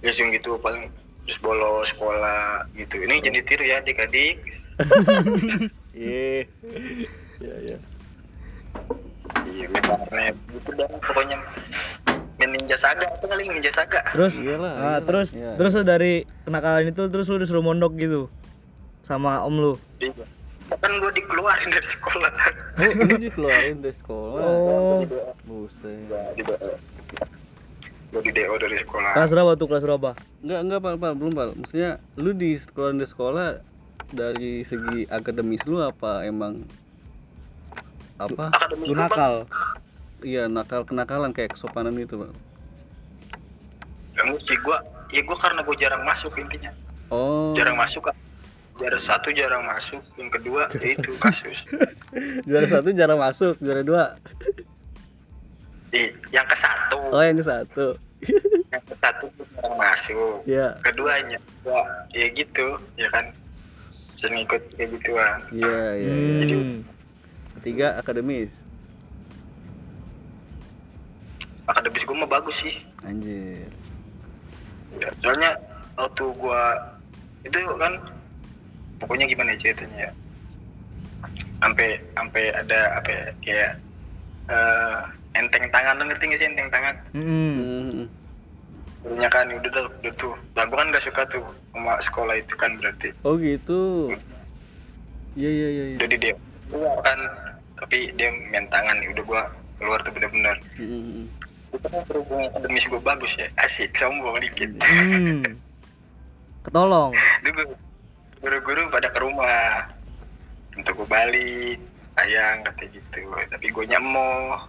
[0.00, 0.88] langsung gitu paling
[1.26, 4.40] terus bolos sekolah gitu ini jadi tiru ya adik-adik
[5.92, 6.48] Iya.
[7.36, 7.78] Iya iya.
[9.44, 11.36] iya warnet gitu dah pokoknya
[12.50, 14.98] ninja saga apa kali ninja saga terus Iyalah, ah, iyalah.
[15.02, 15.50] terus Iya.
[15.54, 18.26] terus lu dari kenakalan itu terus lu disuruh mondok gitu
[19.04, 20.24] sama om lu Iya.
[20.72, 22.32] kan gue dikeluarin dari sekolah
[22.72, 24.40] Oh, lu dikeluarin dari sekolah.
[24.40, 25.00] oh
[25.42, 25.98] Buset.
[26.32, 26.42] di
[28.10, 30.10] gue di DO dari sekolah kelas berapa tuh kelas berapa
[30.40, 31.46] Enggak, enggak, Pak, Pak, belum, Pak.
[31.54, 33.48] Maksudnya lu di sekolah di sekolah
[34.10, 36.64] dari segi akademis lu apa emang
[38.16, 38.50] apa?
[38.50, 39.34] akademis lu nakal
[40.20, 42.30] Iya, nakal kenakalan kayak kesopanan itu, Pak.
[44.20, 44.76] Enggak sih gue
[45.10, 46.70] ya gue karena gue jarang masuk intinya
[47.10, 47.50] Oh.
[47.58, 48.14] jarang masuk kan
[48.78, 51.66] jarang satu jarang masuk yang kedua ya itu kasus
[52.46, 54.04] Juara satu jarang masuk, juara dua.
[55.90, 57.86] Ih, yang ke satu Oh, yang ke satu.
[58.76, 60.78] yang ke satu jarang masuk Iya.
[60.84, 63.32] keduanya gua ya gitu ya kan
[64.14, 66.12] sering ikut kayak gituan Iya, iya,
[66.44, 66.58] iya.
[66.60, 66.78] hmm.
[67.58, 68.68] Ketiga akademis.
[71.70, 73.70] Akademis gue mah bagus sih Anjir.
[74.92, 75.50] Ya, soalnya
[75.94, 76.74] waktu gua
[77.40, 77.94] itu kan
[78.98, 80.10] pokoknya gimana ya ceritanya ya
[81.58, 83.70] sampai sampai ada apa ya kayak
[84.48, 84.98] eh,
[85.32, 87.54] enteng tangan lo ngerti gak sih enteng tangan Hmm.
[87.54, 88.04] Hmm.
[89.00, 92.54] Dulunya kan udah tuh udah tuh nah gua kan gak suka tuh sama sekolah itu
[92.54, 94.10] kan berarti Oh, gitu.
[95.32, 95.96] Iya, iya, iya, iya.
[95.96, 96.34] udah di dia
[97.00, 97.18] kan
[97.78, 99.42] tapi dia main tangan ya udah gua
[99.78, 101.24] keluar tuh bener-bener Hmm.
[101.72, 103.46] Kan berhubung akademis gua bagus ya.
[103.56, 104.70] Asik sombong dikit.
[104.80, 105.46] Hmm.
[106.60, 107.14] ketolong.
[108.42, 109.86] Guru-guru pada ke rumah.
[110.72, 111.78] Untuk gue balik
[112.14, 113.20] sayang kata gitu.
[113.26, 114.64] Tapi gue nyemoh.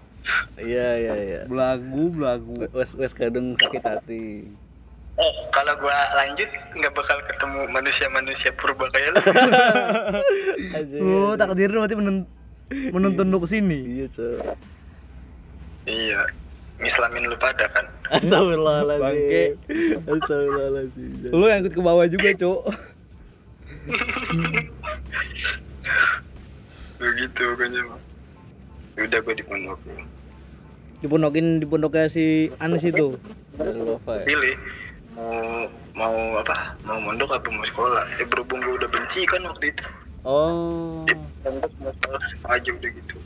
[0.55, 1.41] Iya, iya, iya.
[1.47, 2.67] belagu belagu.
[2.71, 4.25] Wes wes kadang sakit hati.
[5.11, 9.19] eh kalau gue lanjut nggak bakal ketemu manusia-manusia purba kayak lu.
[11.03, 12.29] Lu takdir lu berarti menun-
[12.71, 14.55] menuntun lu ke sini Iya, Cok.
[15.85, 16.21] iya
[16.81, 19.01] islamin lu pada kan Astagfirullahaladzim.
[19.01, 19.43] Bangke.
[20.03, 21.31] Astagfirullahaladzim.
[21.31, 22.61] lu yang ikut ke bawah juga cuk
[27.01, 27.99] begitu pokoknya mah
[28.99, 30.05] udah gue dipondokin
[31.01, 32.25] dipondokin di pondoknya si
[32.61, 33.17] Anis itu
[33.57, 34.21] ya.
[34.21, 34.53] pilih
[35.11, 35.65] mau
[35.97, 39.85] mau apa mau mondok apa mau sekolah ya berhubung gue udah benci kan waktu itu
[40.21, 41.01] Oh.
[41.09, 42.21] ya, mondok mau sekolah
[42.53, 43.17] aja udah gitu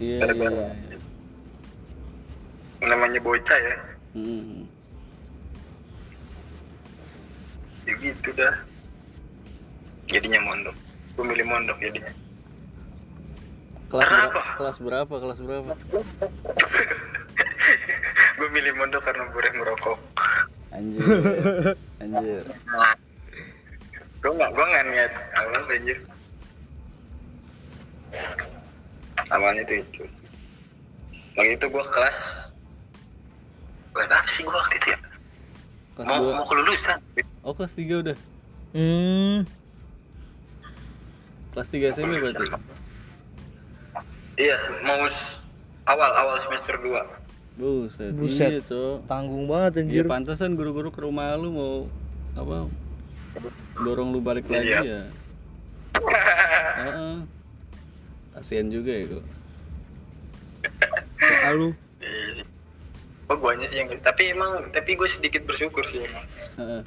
[0.00, 0.91] Iya, iya, iya.
[2.84, 3.76] Namanya bocah ya
[4.12, 4.68] Hmm.
[7.82, 8.54] ya gitu dah
[10.06, 10.76] jadinya mondok
[11.16, 12.12] gue milih mondok jadinya
[13.88, 14.40] Kelas Karena berapa?
[14.40, 14.56] apa?
[14.56, 15.14] Kelas berapa?
[15.20, 15.70] Kelas berapa?
[18.40, 19.98] gue milih mondok karena gue merokok
[20.72, 21.04] Anjir.
[22.00, 22.44] Anjir.
[24.22, 25.98] gue nggak gue nggak niat awal anjir
[29.28, 30.02] awalnya tuh itu
[31.34, 32.41] waktu itu gue kelas
[35.92, 36.32] Kelas mau dua.
[36.34, 36.98] mau kelulusan
[37.42, 38.16] Oh, kelas 3 udah.
[38.72, 39.36] hmm
[41.52, 42.44] Kelas 3 SMP berarti.
[44.34, 45.04] iya mau
[45.84, 47.20] awal awal semester 2
[47.52, 48.16] Buset.
[48.16, 48.48] Buset.
[48.50, 49.04] Iya, Cok.
[49.04, 51.74] tanggung banget Iya anjir pantasan guru-guru ke rumah lu mau
[52.32, 52.64] apa
[53.76, 54.80] dorong lu balik lagi Iya.
[54.80, 55.02] ya.
[56.80, 57.16] Heeh.
[58.32, 59.24] Kasian juga ya kok.
[61.20, 61.91] Soal lu sih
[63.32, 66.24] oh guanya sih yang tapi emang tapi gue sedikit bersyukur sih emang
[66.60, 66.82] Heeh.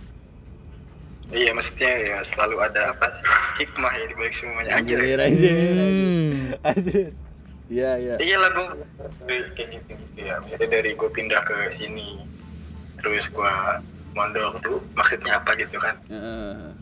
[1.34, 3.26] iya maksudnya ya selalu ada apa sih
[3.66, 6.54] hikmah ya di balik semuanya Anjir, anjir anjir, Hmm.
[6.62, 7.10] anjir.
[7.66, 8.16] Iya, iya.
[8.22, 8.66] iya lah gue
[9.26, 12.22] kayak gitu gitu ya misalnya dari gue pindah ke sini
[13.02, 13.82] terus gua
[14.14, 16.78] mondok tuh maksudnya apa gitu kan Heeh.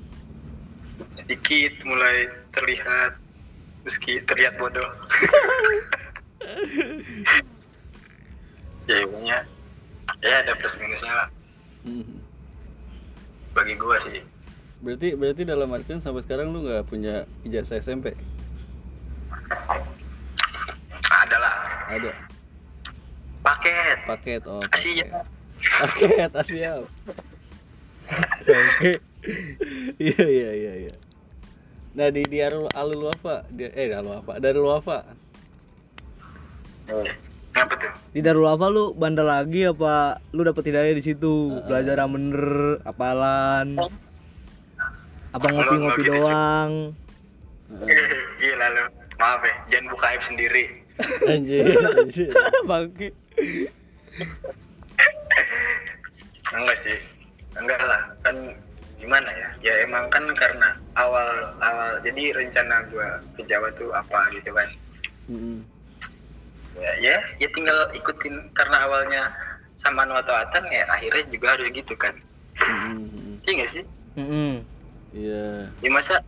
[1.08, 3.15] sedikit mulai terlihat
[3.88, 4.86] meski terlihat bodoh
[8.91, 9.39] ya intinya
[10.24, 11.28] ya ada plus minusnya lah.
[11.84, 12.18] Mhm.
[13.54, 14.24] bagi gua sih.
[14.82, 18.18] Berarti berarti dalam artian sampai sekarang lu nggak punya ijazah SMP
[21.14, 21.56] ada lah.
[21.88, 22.12] Ada?
[23.44, 23.98] Paket.
[24.10, 25.24] Paket oh kasih ya
[25.64, 26.84] paket siap
[28.44, 28.92] oke.
[29.96, 30.96] Iya iya iya iya.
[31.96, 35.08] Nah di di Alul Wafa di, eh Alul Wafa Darul Wafa
[37.54, 41.50] ngapa tuh Di Darul Afa lu bandel lagi apa lu dapet hidayah di situ?
[41.50, 41.66] Heeh.
[41.66, 42.46] Belajar yang bener,
[42.84, 43.78] apalan.
[45.34, 46.72] Apa Enggak, ngopi-ngopi gitu, doang?
[48.42, 48.84] gila lu
[49.18, 50.66] maaf ya jangan buka aib sendiri
[51.26, 52.30] anjir anjir
[52.70, 53.10] Bangke.
[56.54, 56.98] enggak sih
[57.58, 58.36] enggak lah kan
[59.02, 64.30] gimana ya ya emang kan karena awal awal jadi rencana gua ke Jawa tuh apa
[64.38, 64.70] gitu kan
[65.24, 65.63] Mhm.
[66.78, 68.50] Ya ya, ya tinggal ikutin.
[68.58, 69.30] Karena awalnya
[69.74, 72.14] sama taatan ya akhirnya juga harus gitu kan.
[72.62, 73.42] Mhm.
[73.44, 73.84] iya nggak sih?
[74.14, 74.54] Heeh.
[75.14, 75.46] iya.
[75.82, 76.22] Ya masa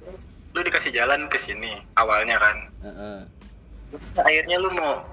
[0.55, 2.57] lu dikasih jalan ke sini awalnya kan?
[2.81, 3.17] Heeh.
[4.17, 5.05] akhirnya lu mau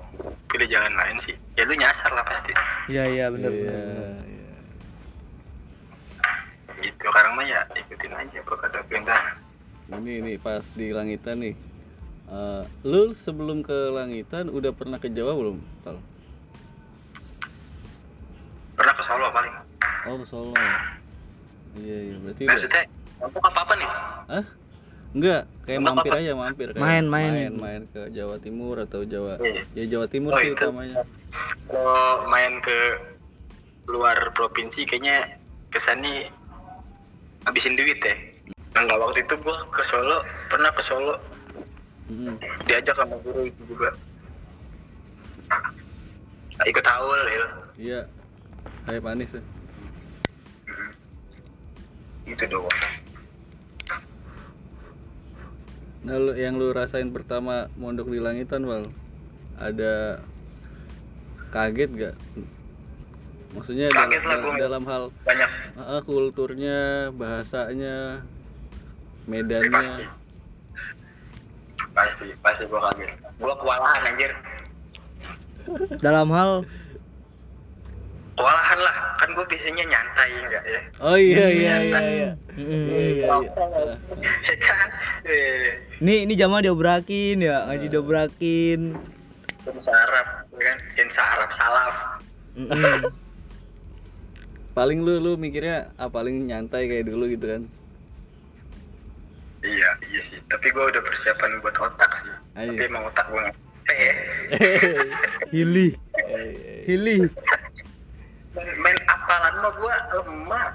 [0.49, 1.37] pilih jalan lain sih?
[1.55, 2.53] Ya lu nyasar lah pasti.
[2.89, 3.83] Iya iya bener Iya,
[4.27, 4.53] iya.
[6.83, 9.21] gitu sekarang mah ya ikutin aja apa kata perintah
[9.93, 11.55] ini nih pas di langitan nih
[12.23, 15.99] Eh, lu sebelum ke langitan udah pernah ke Jawa belum Tal?
[18.79, 19.55] pernah ke Solo paling
[20.09, 20.55] oh ke Solo
[21.83, 22.83] iya iya berarti maksudnya
[23.21, 23.91] untuk apa apa nih
[24.33, 24.45] Hah?
[25.13, 26.21] Enggak, kayak Untuk mampir apa?
[26.25, 27.31] aja mampir kayak Main, main.
[27.37, 29.63] main main ke Jawa Timur atau Jawa Iya.
[29.77, 30.57] ya Jawa Timur Oh, sih itu.
[30.57, 31.05] utamanya
[31.69, 32.79] kalau main ke
[33.93, 35.37] luar provinsi kayaknya
[35.69, 36.33] kesannya
[37.45, 38.15] habisin duit ya
[38.73, 41.21] enggak waktu itu gua ke Solo pernah ke Solo
[42.11, 42.35] Mm-mm.
[42.67, 43.95] diajak sama guru itu juga.
[46.63, 47.47] Ikut haul ya
[47.79, 48.01] iya.
[48.87, 49.35] Kayak panis.
[49.35, 49.43] Ya
[52.27, 52.81] itu doang.
[56.03, 58.91] Nah lu, yang lu rasain pertama mondok di langitan Wal
[59.55, 60.19] ada
[61.55, 62.17] kaget gak
[63.55, 64.57] maksudnya Kaget lah dalam, gua.
[64.59, 65.51] dalam hal banyak.
[65.79, 68.25] Ah, kulturnya bahasanya
[69.31, 69.71] medannya.
[69.71, 70.22] pasti
[72.03, 73.11] pasti pasti gua kaget.
[73.39, 74.31] Gua kewalahan anjir.
[76.03, 76.67] Dalam hal?
[78.35, 78.97] Kewalahan lah.
[79.23, 80.81] Kan gua biasanya nyantai enggak ya?
[80.99, 82.31] Oh iya iya iya iya.
[82.59, 83.27] Iya iya, iya.
[84.43, 84.89] Ya kan?
[86.03, 88.99] Ini ini jamaah diobrakin ya, ngaji diobrakin.
[89.63, 90.27] jadi sarap
[90.59, 90.79] ya kan?
[90.99, 91.95] Jadi sarap salaf.
[94.77, 97.63] Paling lu lu mikirnya ah paling nyantai kayak dulu gitu kan
[99.63, 100.39] iya iya sih.
[100.47, 102.33] Tapi gua udah persiapan buat otak sih.
[102.59, 102.75] Ayo.
[102.75, 103.57] tapi emang otak gua nggak
[103.93, 104.15] eh
[105.53, 105.93] Hili,
[106.87, 107.19] hili.
[108.55, 110.67] main, main apalan mah gua lemah.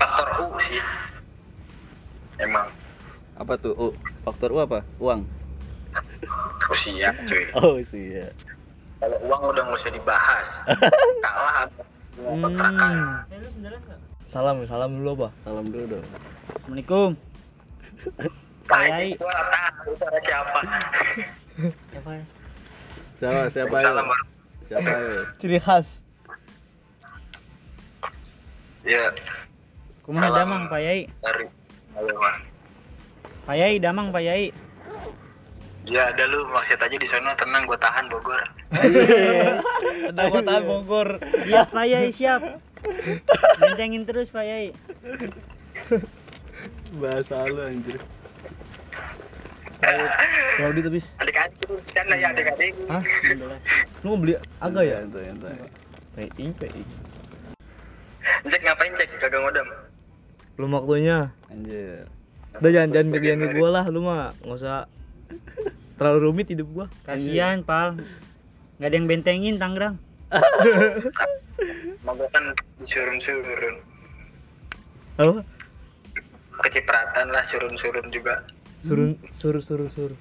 [0.00, 0.82] Faktor U sih.
[2.42, 2.66] Emang.
[3.38, 3.92] Apa tuh oh,
[4.26, 4.82] faktor U apa?
[4.98, 5.22] Uang?
[6.72, 7.44] Usia cuy.
[7.54, 8.32] Oh iya
[9.04, 10.46] kalau uang udah nggak usah dibahas.
[11.24, 11.54] Kalah
[12.16, 12.92] sama kontrakan.
[13.28, 14.13] Hmm.
[14.34, 15.28] Salam, salam dulu apa?
[15.46, 16.04] salam dulu dong
[16.50, 17.10] Assalamualaikum.
[18.70, 20.58] Kayak gua tahu suara siapa
[21.92, 22.24] Siapa ya?
[23.14, 24.06] siapa siapa ya Salam,
[24.66, 25.86] siapa ya Ciri khas.
[28.82, 29.04] ya
[30.02, 31.00] Kumaha damang Pak Yai?
[31.22, 31.46] dari
[31.94, 32.36] halo mah
[33.46, 34.50] Pak Yai damang Pak Yai.
[35.86, 38.40] ya ada lu maksud aja di sana tenang gua tahan Bogor
[38.74, 41.08] Ada kota Bogor.
[41.46, 42.42] Siap Pak Yai siap.
[43.56, 44.70] Bentengin terus Pak Yai.
[46.94, 47.98] bahasa lu anjir
[50.54, 51.10] Kalau di habis.
[51.18, 53.02] adik-adik tuh canda ya adik-adik Hah?
[54.00, 54.96] Lu mau beli agak ya?
[55.02, 55.54] Santai, santai.
[56.14, 56.82] PI, PI.
[58.46, 59.66] cek ngapain cek kagak ngodam
[60.54, 61.34] Belum waktunya.
[61.50, 62.06] anjir
[62.54, 64.86] Udah jangan jangan kerjaan ke gua lah, lu mah nggak usah
[65.98, 66.86] terlalu rumit hidup gua.
[67.02, 67.98] Kasihan Pal.
[68.78, 69.96] Nggak ada yang bentengin Tangerang.
[72.02, 72.44] mau kan
[72.78, 73.76] disurun-surun
[75.16, 75.40] Apa?
[76.62, 78.42] kecipratan lah surun-surun juga
[78.84, 80.18] Suruh suruh suruh suruh.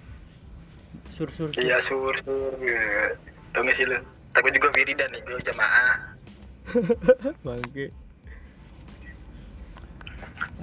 [1.13, 1.51] Sur sur.
[1.51, 1.59] sur.
[1.61, 3.11] iya sur sur ya.
[3.51, 3.97] tau gak sih lu
[4.33, 5.93] tapi juga wiridan nih gua jamaah
[7.45, 7.91] Bangke.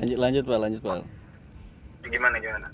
[0.01, 1.03] lanjut lanjut pak lanjut pak
[2.09, 2.67] gimana gimana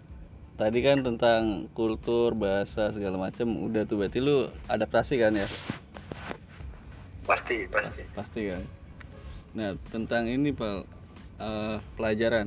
[0.56, 5.44] tadi kan tentang kultur bahasa segala macam udah tuh berarti lu adaptasi kan ya
[7.26, 8.02] pasti pasti.
[8.14, 8.62] Pasti kan?
[9.58, 10.86] Nah tentang ini pal
[11.42, 12.46] eh, pelajaran.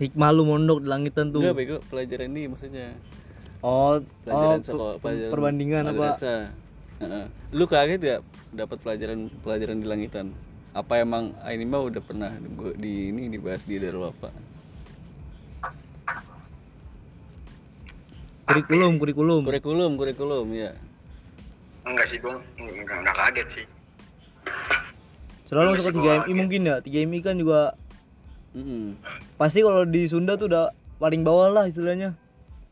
[0.00, 1.44] Hikmah lu mondok di langitan tuh.
[1.44, 2.96] Enggak bego pelajaran ini maksudnya.
[3.60, 6.08] Oh pelajaran oh, sekolah pe- pelajaran perbandingan apa.
[7.00, 7.24] Heeh.
[7.56, 8.20] lu kaget gak
[8.52, 10.26] dapat pelajaran pelajaran di langitan?
[10.72, 14.30] Apa emang ah, ini mah udah pernah di, di ini dibahas di Darul Wafa?
[18.50, 19.42] Kurikulum kurikulum.
[19.46, 20.72] Kurikulum kurikulum ya.
[21.86, 23.66] Enggak sih gue enggak, enggak kaget sih
[25.50, 26.38] selalu masuk ke gua 3MI kaget.
[26.38, 26.76] mungkin ya.
[26.78, 27.60] 3MI kan juga
[28.54, 28.94] Mm-mm.
[29.34, 30.70] pasti kalau di Sunda tuh udah
[31.02, 32.14] paling bawah lah istilahnya.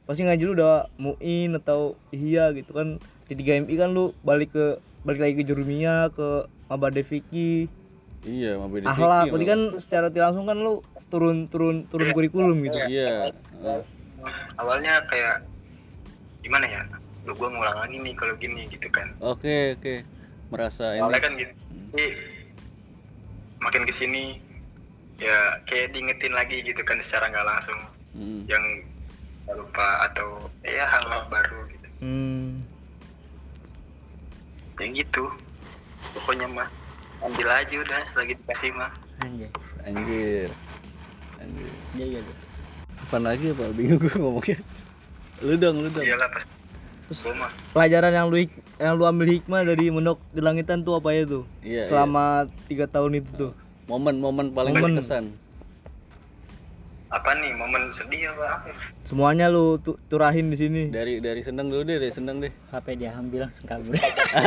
[0.07, 3.03] Pasti ngaji lu udah muin atau ihya gitu kan.
[3.27, 7.67] Di 3MI kan lu balik ke balik lagi ke jurumia ke mabade fikih.
[8.23, 9.27] Iya beda akhlak.
[9.27, 10.75] Fikih, berarti kan secara tidak langsung kan lu
[11.11, 12.79] turun turun turun kurikulum gitu.
[12.87, 13.35] Iya.
[13.59, 13.83] Heeh.
[14.59, 15.47] awalnya kayak
[16.43, 16.83] gimana ya?
[17.27, 19.15] Lu gue ngulang lagi nih kalau gini gitu kan.
[19.19, 20.07] Oke oke.
[20.51, 21.03] Merasa ini.
[21.03, 21.53] Awalnya kan gitu
[21.89, 22.07] Jadi,
[23.59, 24.39] makin ke sini
[25.19, 27.81] ya kayak diingetin lagi gitu kan secara nggak langsung
[28.17, 28.49] Mm.
[28.49, 28.65] yang
[29.53, 32.65] lupa atau ya hal baru gitu hmm.
[34.81, 35.25] yang gitu
[36.17, 36.69] pokoknya mah
[37.21, 39.49] ambil aja udah lagi dikasih mah Anjay.
[39.85, 40.51] anjir
[41.37, 42.21] anjir Iya iya.
[42.25, 42.35] iya.
[43.09, 44.59] apa lagi apa bingung gue ngomongnya
[45.45, 46.58] lu dong lu dong iyalah pasti
[47.09, 47.51] mah.
[47.73, 48.37] pelajaran yang lu
[48.77, 51.45] yang lu ambil hikmah dari mondok di langitan tuh apa ya tuh?
[51.61, 51.83] Iya iya.
[51.85, 52.25] selama
[52.65, 53.53] tiga tahun itu tuh.
[53.87, 54.95] Momen-momen paling Momen.
[54.95, 55.33] berkesan.
[57.09, 58.69] Apa nih momen sedih apa apa?
[59.03, 60.83] Semuanya lu tu- turahin di sini.
[60.87, 62.53] Dari dari seneng dulu deh dari seneng deh.
[62.69, 63.97] HP diambil langsung kabur.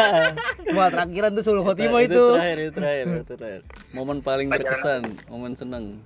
[0.78, 2.24] Wah traktiran tuh sulh khotimah Nah, itu.
[2.32, 3.62] terakhir itu terakhir itu terakhir.
[3.91, 5.97] Momen paling berkesan momen seneng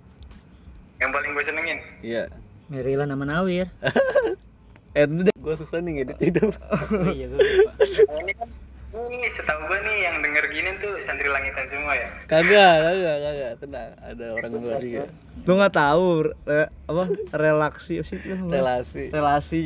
[0.95, 1.77] yang paling gue senengin?
[1.99, 2.31] Iya.
[2.65, 3.67] Merila nama Nawir.
[4.95, 5.35] Eh itu deh.
[5.35, 7.71] gue susah nih ngedit hidup Oh iya gue lupa.
[8.17, 8.49] Ini kan
[8.95, 12.07] ini setahu gue nih yang denger gini tuh santri langitan semua ya?
[12.25, 13.51] Kagak kagak kagak.
[13.59, 15.03] Tenang ada orang luar juga
[15.43, 16.05] Lu nggak tahu
[16.47, 17.03] re- apa
[17.35, 18.17] relaksi apa sih?
[18.17, 19.03] Itu relasi.
[19.11, 19.63] Relasi.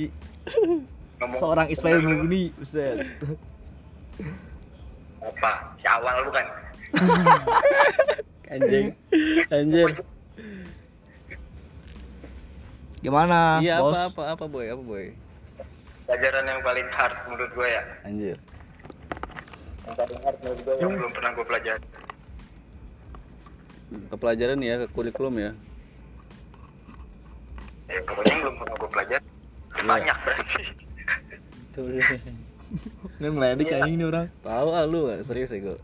[1.22, 3.06] Ngomong seorang Ismail Mugni Buset.
[5.22, 5.52] apa?
[5.78, 6.46] Si awal bukan?
[8.54, 8.98] Anjing.
[9.54, 9.94] Anjir
[13.00, 13.96] Gimana, iya bos?
[13.96, 15.06] apa apa apa boy apa boy?
[16.04, 17.84] Pelajaran yang paling hard menurut gue ya.
[18.04, 18.38] Anjir.
[19.88, 21.88] Yang paling hard menurut gue yang belum pernah gue pelajari.
[23.90, 25.52] Ke pelajaran ya ke kurikulum ya?
[27.88, 29.28] Ya pokoknya yang belum pernah gue pelajari.
[29.80, 30.64] Banyak berarti.
[31.72, 31.88] Tuh.
[33.20, 34.28] Nggak meledek anjing nih orang.
[34.46, 35.78] tahu ah lu gak serius ya gue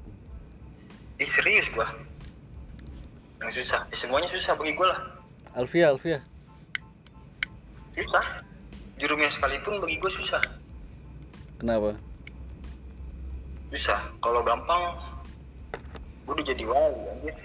[1.18, 1.88] ih serius gue
[3.42, 3.82] yang susah.
[3.92, 5.00] Ya, semuanya susah bagi gue lah.
[5.54, 6.24] Alfia Alfia
[7.96, 8.26] susah.
[8.96, 10.40] Jurumnya sekalipun bagi gue susah.
[11.60, 11.96] Kenapa?
[13.72, 14.00] Susah.
[14.24, 14.96] Kalau gampang
[16.26, 17.36] gue udah jadi wali anjir.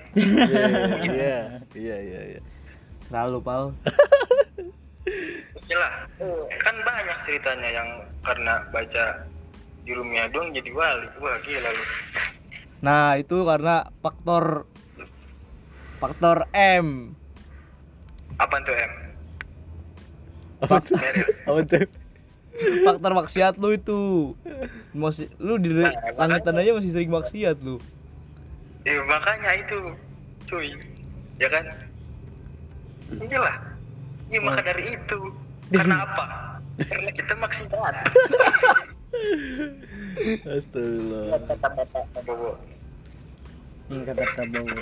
[1.06, 2.40] Iya iya iya iya
[3.10, 3.74] Selalu, Pal.
[5.70, 5.92] Iyalah,
[6.62, 7.88] kan banyak ceritanya yang
[8.22, 9.26] karena baca
[9.82, 11.06] jurumnya dong jadi wali.
[11.18, 11.84] Wah gila lu.
[12.80, 14.64] Nah, itu karena faktor
[16.00, 17.12] faktor M.
[18.40, 19.09] apa tuh em
[20.60, 20.96] apa tuh?
[20.96, 21.86] Meryl apa tuh?
[22.84, 24.00] Faktor maksiat lu itu.
[24.92, 27.80] Masih lu di Nah, langitan aja masih sering maksiat lu.
[28.84, 29.96] Eh, makanya itu
[30.44, 30.76] cuy.
[31.36, 31.64] Ya kan?
[33.16, 33.56] Iyalah.
[34.28, 35.20] Ya maka dari itu
[35.72, 36.26] karena apa?
[36.80, 37.94] Karena kita maksiat.
[40.46, 41.42] Astagfirullah.
[41.44, 42.56] Kata bapak Bobo
[43.90, 44.80] Ini kata Prabowo.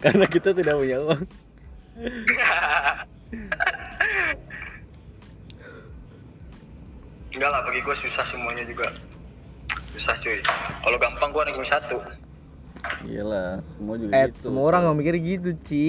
[0.00, 1.24] karena kita tidak punya uang
[7.34, 8.90] enggak lah bagi gue susah semuanya juga.
[9.92, 10.38] Susah cuy.
[10.80, 11.98] Kalau gampang gue ranking satu.
[13.04, 14.50] Iyalah semua juga Eh, gitu.
[14.50, 15.84] semua orang nggak mikir gitu, Ci.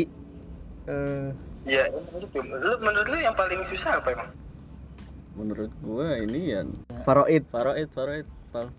[0.85, 1.27] Eh,
[1.65, 4.29] ya gitu lu menurut lu yang paling susah apa emang?
[5.35, 6.61] Menurut gua ini ya.
[7.03, 7.43] Faroid.
[7.51, 8.69] Faroid Faroid Pal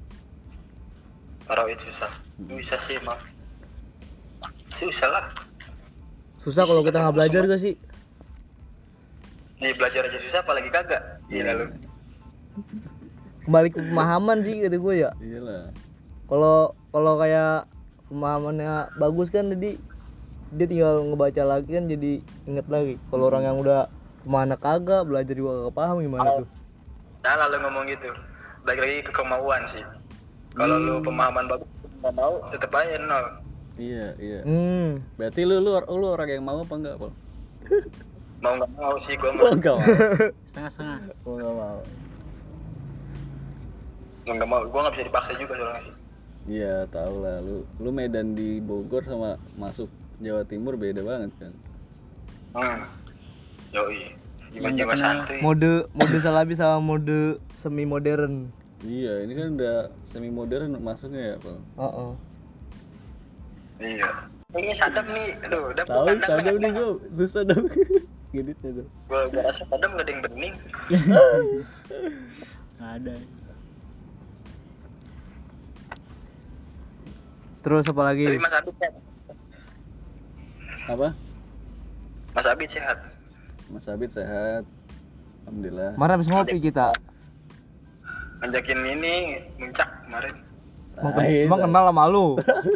[1.47, 2.09] Tarawih susah.
[2.49, 3.19] Bisa sih emang.
[4.73, 5.25] Susah lah.
[6.41, 7.75] Susah kalau kita nggak belajar gak sih?
[9.57, 11.01] di belajar aja susah apalagi kagak.
[11.33, 11.67] Gila lu
[13.47, 15.11] Kembali ke pemahaman sih kata gue ya.
[15.19, 15.71] iyalah
[16.27, 17.71] Kalau kalau kayak
[18.07, 19.79] pemahamannya bagus kan jadi
[20.51, 22.99] dia tinggal ngebaca lagi kan jadi inget lagi.
[23.07, 23.87] Kalau orang yang udah
[24.27, 26.49] pemahamannya kagak belajar juga gak paham gimana tuh.
[27.23, 28.11] salah lu ngomong gitu
[28.63, 29.83] balik lagi ke kemauan sih
[30.55, 31.67] kalau lu pemahaman bagus
[32.03, 33.27] nggak mau tetep aja nol
[33.79, 35.03] iya iya Hmm.
[35.15, 37.11] berarti lu lu lu orang yang mau apa enggak Pal
[38.39, 39.87] mau nggak mau sih gue oh, enggak mau
[40.51, 40.99] Setengah-setengah.
[41.23, 41.79] oh, enggak mau
[44.35, 45.95] nggak mau gue nggak bisa dipaksa juga soalnya sih
[46.47, 49.91] Iya tahu lah lu lu Medan di Bogor sama masuk
[50.23, 51.53] Jawa Timur beda banget kan.
[52.55, 52.87] hmm.
[53.75, 54.15] yoi
[54.55, 58.47] jiwa-jiwa santuy Mode mode salabi sama mode semi modern.
[58.87, 61.59] Iya ini kan udah semi modern masuknya ya Pak.
[61.83, 62.11] Heeh.
[63.83, 64.11] iya
[64.55, 67.67] ini sadam nih aduh udah Tahu sadam nih gua susah dong.
[68.31, 68.87] Gini tuh.
[68.87, 70.55] gue gue rasa sadam gak ada yang bening
[72.79, 73.15] Nggak ada.
[77.67, 78.31] Terus apa lagi?
[78.31, 78.95] tapi mas Abid sehat
[80.87, 81.09] Apa?
[82.31, 82.99] mas Abid sehat
[83.67, 84.63] Mas Abid sehat.
[85.43, 85.99] Alhamdulillah.
[85.99, 86.95] Kemarin habis ngopi kita.
[88.39, 89.15] ngajakin ini
[89.59, 90.35] muncak kemarin
[90.97, 92.27] Emang, Tai, emang kenal sama lu.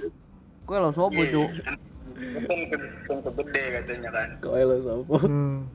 [0.66, 1.48] Gue lo sopo, Iya, Cuk.
[1.62, 1.74] kan
[2.50, 5.14] kan ke, gede katanya kan Kok elo sopo?
[5.22, 5.70] Hmm.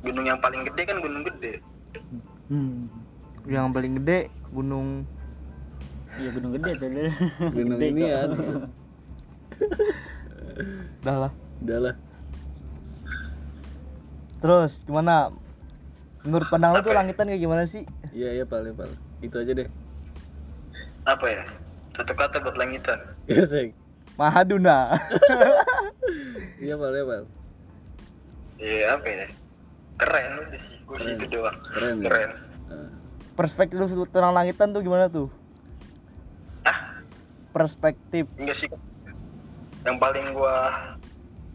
[0.00, 1.58] gunung yang paling gede kan gunung gede
[2.50, 2.86] Hmm.
[3.46, 4.18] Yang paling gede
[4.50, 5.04] Gunung
[6.10, 6.88] Iya gunung gede tuh.
[7.54, 8.26] Gunung Gede ini ya.
[11.00, 11.32] Dah lah.
[11.62, 11.94] Udah lah.
[14.40, 15.30] Terus gimana?
[16.26, 17.86] Menurut pandang lu tuh langitan kayak gimana sih?
[18.10, 18.90] Iya iya pal ya, pal.
[19.22, 19.68] Itu aja deh.
[21.00, 21.42] apa ya
[21.96, 23.66] satu kata buat langitan Iya sih.
[24.16, 24.92] Mahaduna.
[26.60, 27.22] Iya pal ya pal.
[28.58, 29.26] iya apa ya
[29.96, 31.96] keren udah sih gue sih itu doang Keren.
[31.96, 32.04] ya?
[32.04, 32.30] keren
[32.68, 32.88] Nah,
[33.40, 35.32] Perspektif lu tentang langitan tuh gimana tuh?
[36.68, 37.00] ah
[37.56, 38.28] Perspektif.
[38.36, 38.68] enggak sih
[39.80, 40.76] yang paling gua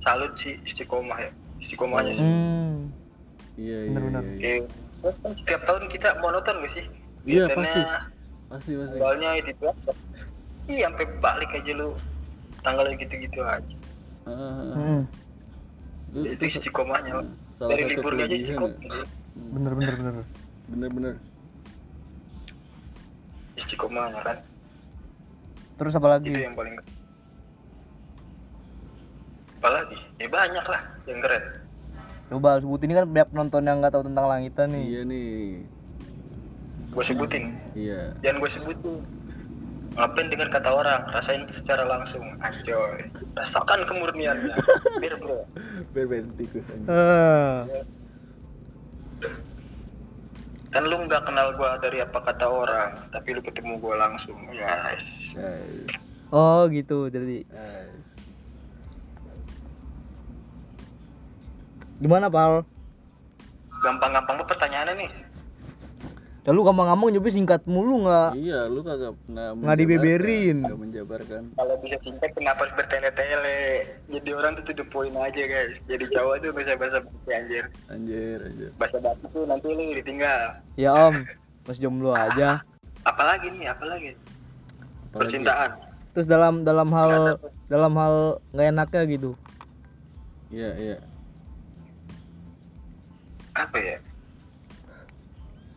[0.01, 1.29] salut sih istiqomah ya
[1.61, 2.89] istiqomahnya sih Hmm.
[3.53, 4.21] Iya iya Bener-bener.
[4.25, 4.33] iya.
[4.33, 4.41] iya.
[4.41, 6.85] Kayak, kan setiap tahun kita monoton gak sih
[7.21, 7.85] Iya, Kegiatannya,
[8.49, 8.97] Pasti pasti.
[8.97, 9.51] tanggalnya itu
[10.65, 11.89] iya sampai balik aja lu
[12.65, 13.75] tanggalnya gitu-gitu aja.
[14.25, 15.05] Hmm.
[16.17, 17.21] Itu istiqomahnya
[17.61, 19.05] dari liburnya aja istiqomah ya.
[19.53, 20.15] Bener bener bener.
[20.65, 21.15] Bener
[23.55, 23.57] bener.
[23.57, 24.37] istiqomahnya kan
[25.75, 26.27] Terus apa lagi?
[26.29, 26.75] itu yang paling
[29.57, 31.43] apalagi ya banyak lah yang keren
[32.25, 34.85] Coba sebutin ini kan banyak penonton yang nggak tahu tentang langitan nih.
[34.87, 35.61] Iya nih.
[36.89, 37.43] gue sebutin
[37.73, 38.17] Iya.
[38.19, 38.93] jangan gue sebutin
[39.93, 42.99] ngapain dengar kata orang rasain secara langsung anjoy
[43.33, 44.55] rasakan kemurniannya
[45.01, 45.43] biar bro
[45.91, 46.83] Biar biar tikus aja.
[50.75, 55.31] Kan lu nggak kenal gua dari apa kata orang tapi lu ketemu gua langsung guys
[55.31, 56.27] Guys.
[56.35, 58.09] oh gitu jadi Guys.
[61.95, 62.67] gimana pal?
[63.79, 64.64] gampang-gampang lu pertanyaannya nih
[66.45, 68.37] Ya lu gampang-gampang nyoba singkat mulu nggak?
[68.37, 70.57] Iya, lu kagak pernah Nggak dibeberin.
[70.61, 71.41] Enggak menjabarkan.
[71.57, 73.59] kalau bisa singkat kenapa harus bertele-tele
[74.11, 77.63] jadi orang tuh to the point aja guys jadi cowok tuh bisa bahasa basi anjir
[77.87, 78.69] Anjir, anjir.
[78.75, 81.15] bahasa basi tuh nanti lu ditinggal Ya om,
[81.63, 82.59] mas jomblo aja.
[83.07, 84.19] apalagi nih apalagi
[85.09, 85.15] Apalagi?
[85.15, 85.71] percintaan
[86.11, 87.39] Terus dalam dalam hal
[87.71, 89.31] dalam hal nggak enaknya gitu.
[90.51, 90.97] Iya, iya.
[93.55, 93.95] apa ya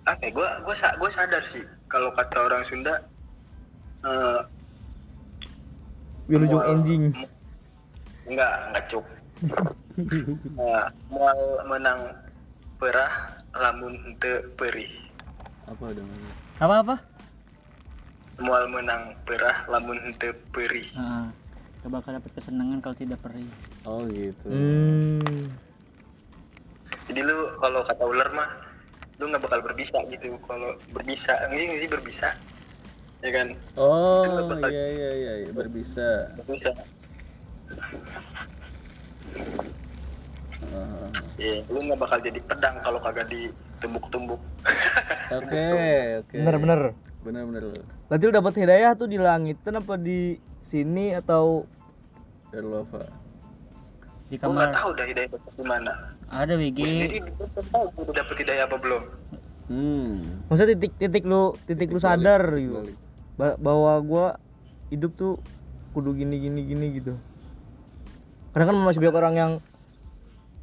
[0.08, 2.96] apa ya gua gua sa- gua sadar sih kalau kata orang Sunda
[4.02, 4.40] eh
[6.26, 7.02] Wilujeng mual- anjing.
[7.10, 7.34] mu-
[8.26, 9.06] enggak enggak cuk
[10.54, 12.00] Nah, mual menang
[12.76, 13.10] perah
[13.52, 14.90] lamun henteu perih
[15.66, 16.08] Apa dong?
[16.58, 16.96] Apa apa?
[18.38, 21.26] mual menang perah lamun henteu perih Heeh.
[21.78, 23.46] Gak bakal dapat kesenangan kalau tidak perih.
[23.82, 24.46] Oh, gitu.
[24.46, 25.46] Hmm.
[27.06, 28.50] jadi lu kalau kata ular mah
[29.18, 32.28] lu nggak bakal berbisa gitu kalau berbisa nggak sih berbisa
[33.18, 35.50] ya kan Oh, bakal- iya iya iya, iya.
[35.50, 36.38] berbisa.
[36.38, 36.70] berbisa
[40.68, 44.38] Ah, Iya, lu nggak bakal jadi pedang kalau kagak ditumbuk-tumbuk
[45.38, 45.66] Oke,
[46.22, 46.34] oke.
[46.34, 46.80] Bener bener.
[47.20, 47.80] Bener bener lu.
[48.08, 51.68] Berarti lu dapat hidayah tuh di langitan apa di sini atau
[52.48, 53.04] Darlova.
[54.30, 55.92] Di gua nggak kamar tahu dah hidayah dapet di mana
[56.28, 56.78] ada WG.
[56.78, 59.02] gua udah dapet hidayah apa belum
[59.68, 60.40] Hmm.
[60.48, 62.80] maksudnya titik titik lu titik, lu balik, sadar titik gitu.
[63.36, 64.26] bahwa gua
[64.88, 65.36] hidup tuh
[65.92, 67.12] kudu gini gini gini gitu.
[68.50, 69.52] Karena kan masih banyak orang yang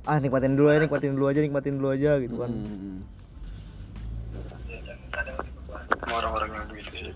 [0.06, 2.50] ah nikmatin dulu aja nikmatin dulu aja nikmatin dulu aja gitu kan.
[2.50, 2.98] Hmm.
[5.96, 7.14] sama orang-orang yang begitu sih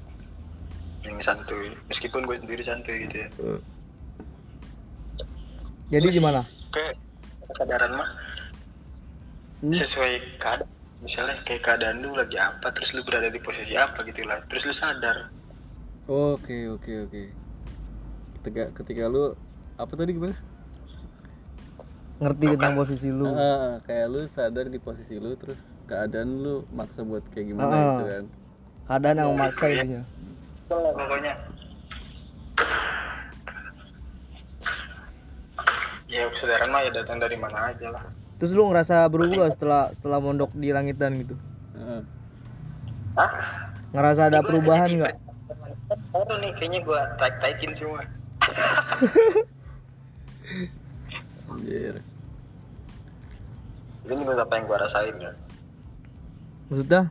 [1.06, 3.28] yang santuy meskipun gue sendiri santuy gitu ya
[5.90, 6.46] Jadi gimana?
[6.70, 6.98] kayak
[7.46, 8.10] kesadaran mah
[9.60, 9.76] Hmm.
[9.76, 14.24] sesuai keadaan misalnya kayak keadaan lu lagi apa terus lu berada di posisi apa gitu
[14.24, 15.28] lah terus lu sadar
[16.10, 17.24] Oke, oke, oke.
[18.42, 19.38] Ketika ketika lu
[19.78, 20.34] apa tadi gimana?
[22.18, 23.30] Ngerti tentang posisi lu.
[23.30, 27.82] Ah, kayak lu sadar di posisi lu terus keadaan lu maksa buat kayak gimana Ah.
[27.94, 28.26] gitu kan.
[28.90, 30.02] keadaan yang intinya
[30.66, 31.34] Itulah pokoknya
[36.10, 38.02] ya kesadaran mah ya datang dari mana aja lah
[38.40, 41.36] terus lu ngerasa berubah setelah setelah mondok di langitan gitu?
[41.76, 42.02] Heeh.
[43.20, 43.32] Hah?
[43.92, 45.16] ngerasa ada perubahan nggak?
[46.14, 48.06] Baru nih kayaknya gua taik taikin semua.
[51.50, 51.98] Anjir.
[54.06, 55.34] Ini menurut apa yang gua rasain ya?
[56.70, 57.02] Maksudnya?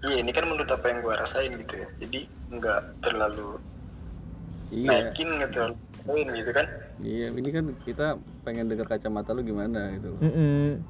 [0.00, 1.88] Iya ini kan menurut apa yang gua rasain gitu ya.
[2.00, 3.60] Jadi nggak terlalu
[4.72, 4.88] iya.
[4.88, 6.66] naikin nggak terlalu poin gitu kan
[7.00, 10.20] iya ini kan kita pengen dengar kacamata lu gimana gitu loh.
[10.20, 10.80] Mm-mm.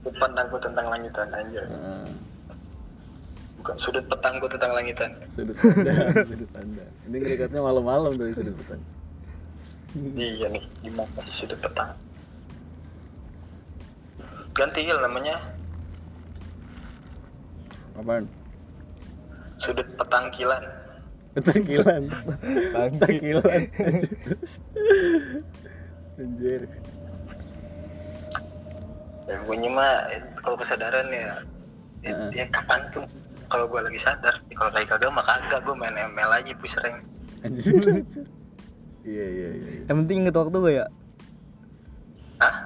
[0.00, 1.62] sudut pandangku tentang langitan aja.
[1.66, 2.08] Heeh.
[3.60, 5.12] bukan sudut petangku tentang langitan.
[5.28, 6.90] Sudut pandang sudut pandang.
[7.04, 9.00] Ini ngerekatnya malam-malam dari sudut pandang
[10.14, 11.90] iya nih gimana sih sudut petang?
[14.54, 15.36] Ganti il namanya.
[17.98, 18.24] Apaan?
[19.58, 20.62] Sudut petangkilan.
[21.34, 22.02] Petangkilan.
[22.74, 23.62] Petangkilan
[26.20, 26.68] Anjir
[29.30, 30.02] ya bunyi mah
[30.42, 31.38] kalau kesadaran ya
[32.02, 32.30] ya, Heeh.
[32.34, 33.06] ya kapan tuh
[33.46, 36.74] kalau gua lagi sadar Ya, kalau lagi kagak mah kagak gua main ML aja push
[36.82, 37.02] rank.
[39.00, 39.84] Iya iya iya iya.
[39.88, 40.86] yang penting inget waktu gak ya
[42.40, 42.56] Hah?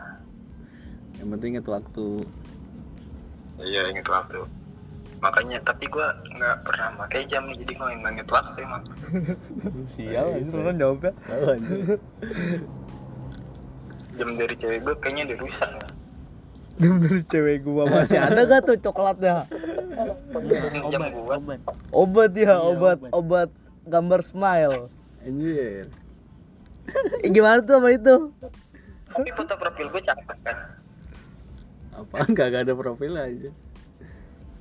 [1.21, 2.07] Yang penting itu waktu
[3.63, 4.43] iya inget waktu
[5.25, 8.83] makanya tapi gua nggak pernah pakai jam nih jadi gua nggak inget waktu emang.
[9.97, 11.13] Sial anjir orang jawabnya.
[14.15, 15.71] Jam dari cewek gua kayaknya udah rusak
[16.77, 19.49] Jam dari cewek gua masih ada gak tuh coklatnya?
[20.93, 21.35] Jam Obat, gua.
[21.41, 21.61] obat.
[21.89, 23.11] obat ya Iya, obat obat.
[23.17, 23.51] obat
[23.89, 24.93] gambar smile.
[25.25, 25.89] Anjir.
[27.25, 28.15] Eh, gimana tuh sama itu?
[29.09, 30.59] Tapi foto profil gua cakep kan
[31.95, 33.55] Apaan kagak ada profil aja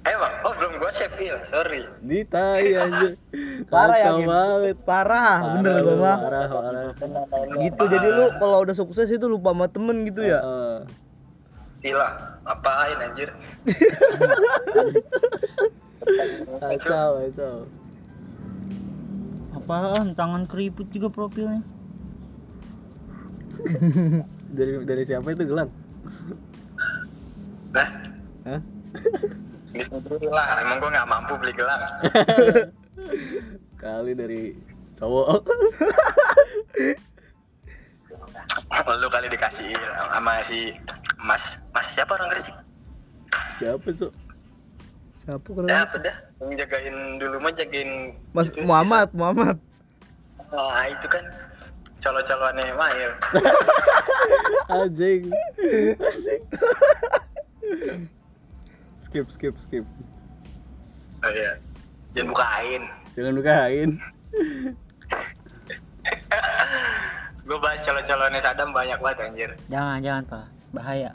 [0.07, 0.33] emang?
[0.43, 1.15] Oh belum gua save.
[1.19, 1.87] Ya sorry.
[2.03, 3.15] Di tai anjir
[3.71, 4.77] Parah ya, banget.
[4.83, 6.47] Parah bener Parah, gua mah Parah.
[6.51, 6.91] Parah
[7.63, 10.39] gitu jadi lu kalau udah sukses itu lupa sama temen gitu ya?
[10.43, 10.77] Heeh.
[11.67, 12.11] Istilah
[12.47, 13.29] apain anjir?
[16.59, 17.55] Kacau kacau.
[19.55, 20.11] Apaan?
[20.11, 21.63] Tangan keriput juga profilnya.
[24.53, 25.69] Dari dari siapa itu gelang?
[27.73, 27.89] nah
[28.45, 28.61] Hah?
[29.74, 30.61] Ini sendiri lah.
[30.61, 31.82] Emang gua nggak mampu beli gelang.
[33.84, 34.53] Kali dari
[35.01, 35.43] cowok.
[38.93, 39.76] Lu kali dikasih
[40.13, 40.71] sama si
[41.19, 42.55] mas mas siapa orang Gresik?
[43.59, 44.13] Siapa tuh?
[45.24, 49.55] siapa ya kenapa apa dah yang jagain dulu mah jagain Mas itu, Muhammad Muhammad.
[50.51, 51.24] Nah itu kan
[52.03, 53.11] colo-coloannya Mail.
[54.84, 55.32] Anjing
[56.03, 56.43] Anjing
[59.14, 59.86] Skip skip skip
[61.22, 61.53] oh iya
[62.11, 62.82] jangan bukain
[63.14, 63.89] Jangan bukain
[67.43, 70.45] gue bahas colo-coloannya Sadam banyak banget anjir Jangan, jangan, Pak.
[70.74, 71.11] Bahaya.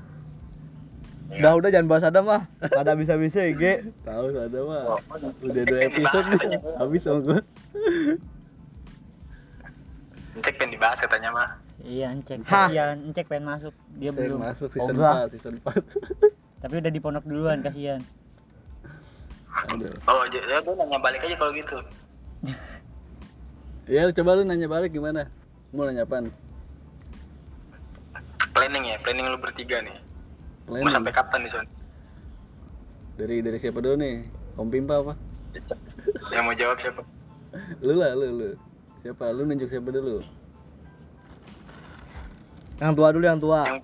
[1.29, 5.01] udah udah jangan bahas ada mah ada bisa bisa IG Tahu ada mah Oh,
[5.43, 7.39] Udah dua episode nih Habis sama gue
[10.39, 12.43] cek pengen dibahas katanya mah Iya, Encek.
[12.45, 12.67] Hah.
[12.67, 13.71] Kasihan, Encek pengen masuk.
[13.97, 14.43] Dia belum.
[14.43, 15.27] masuk season Obah.
[15.27, 18.03] 4 Season 4 Tapi udah di pondok duluan, kasihan.
[20.09, 21.77] Oh j- ya gue nanya balik aja kalau gitu
[23.89, 25.29] Ya coba lu nanya balik gimana?
[25.73, 26.31] Mau nanya apaan?
[28.55, 29.95] planning ya planning lu bertiga nih
[30.67, 30.91] mau Planning.
[30.91, 31.67] sampai kapan nih son
[33.19, 34.15] Dari dari siapa dulu nih?
[34.59, 35.15] Om Pimpa apa?
[36.35, 37.03] yang mau jawab siapa
[37.83, 38.51] Lu lah lu lu
[39.03, 39.31] Siapa?
[39.31, 40.23] Lu nunjuk siapa dulu?
[42.79, 43.79] yang tua dulu yang tua yang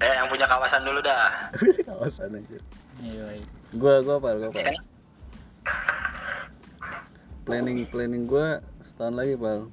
[0.00, 1.52] eh yang punya kawasan dulu dah
[1.88, 2.58] Kawasan aja
[3.00, 3.46] Iya, iya.
[3.74, 4.28] Gua gua apa?
[4.34, 4.56] Gua apa?
[4.56, 4.76] Ya kan?
[7.42, 9.68] Planning planning gua setahun lagi, Pal.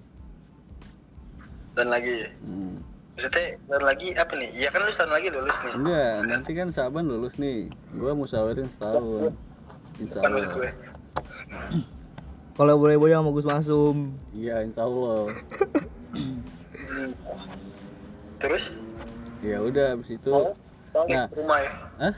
[1.74, 2.82] dan lagi Hmm.
[3.14, 6.68] maksudnya dan lagi apa nih iya kan lu tahun lagi lulus nih Enggak, nanti kan
[6.70, 7.70] Saban lulus nih.
[7.94, 9.30] Gua musyawarin setahun.
[9.98, 10.74] Insya gue Allah.
[12.54, 15.30] kalau boleh boy sama Gus Masum Iya, insya Allah.
[18.38, 18.74] terus
[19.46, 20.32] Ya udah, abis itu.
[20.94, 21.28] balik Nah.
[21.30, 21.72] ke rumah ya
[22.02, 22.16] Hah?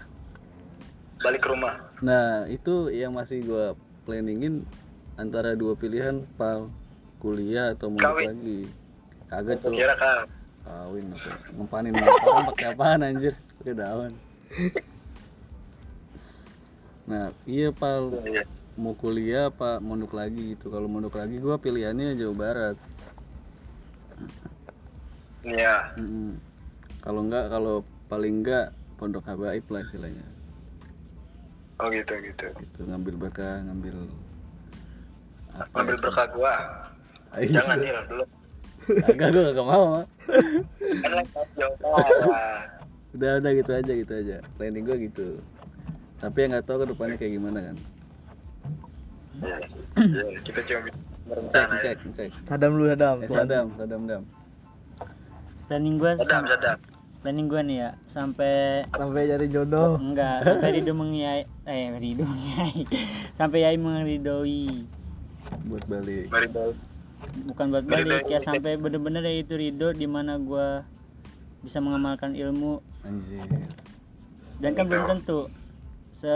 [1.20, 3.76] balik ke rumah Nah, itu yang masih gua
[4.08, 4.64] planningin
[5.20, 6.72] antara dua pilihan, Pal.
[7.20, 8.72] Kuliah atau mau lagi.
[9.28, 9.76] Kagak tuh.
[9.76, 10.24] kira kan
[10.64, 11.32] Kawin apa?
[11.60, 13.36] Ngempanin orang pakai apaan anjir?
[13.60, 14.12] Pakai daun.
[17.04, 18.16] Nah, iya, Pal.
[18.24, 18.48] Iya.
[18.80, 22.78] mau kuliah apa mondok lagi gitu kalau mondok lagi gua pilihannya Jawa Barat
[25.44, 26.40] iya Mm-mm.
[27.00, 27.76] Kalau enggak kalau
[28.12, 30.26] paling enggak pondok habaib lah istilahnya.
[31.80, 32.48] Oh gitu gitu.
[32.60, 33.96] Gitu ngambil berkah ngambil
[35.60, 36.02] apa ambil ya?
[36.04, 36.54] berkah gua?
[37.30, 37.52] Ah, iya.
[37.62, 38.26] jangan deal dulu.
[38.90, 40.02] Enggak, gue gak mau Ma.
[41.04, 41.12] kan
[43.16, 44.38] udah udah gitu aja gitu aja.
[44.58, 45.28] Planning gue gitu.
[46.20, 47.76] Tapi yang nggak tahu ke depannya kayak gimana kan?
[49.40, 49.56] Ya,
[49.98, 50.90] ya, kita cuma
[51.48, 51.78] cek ya.
[51.82, 52.30] cek cek.
[52.44, 53.16] Sadam lu Sadam.
[53.24, 54.22] eh sadam sadam dam
[55.70, 56.78] planning gua sadam sam- sadam
[57.22, 60.00] planning gua nih ya sampai Sampai cari jodoh.
[60.02, 62.82] enggak sampai Rido mengiai eh Rido mengiai.
[63.40, 64.88] Sampai Yai meridoi
[65.66, 66.28] buat balik.
[67.46, 70.84] Bukan buat balik ya sampai bener-bener ya itu Rido di mana gua
[71.60, 72.80] bisa mengamalkan ilmu.
[73.04, 73.46] Anjir.
[74.58, 75.48] Dan kan belum tentu
[76.10, 76.32] se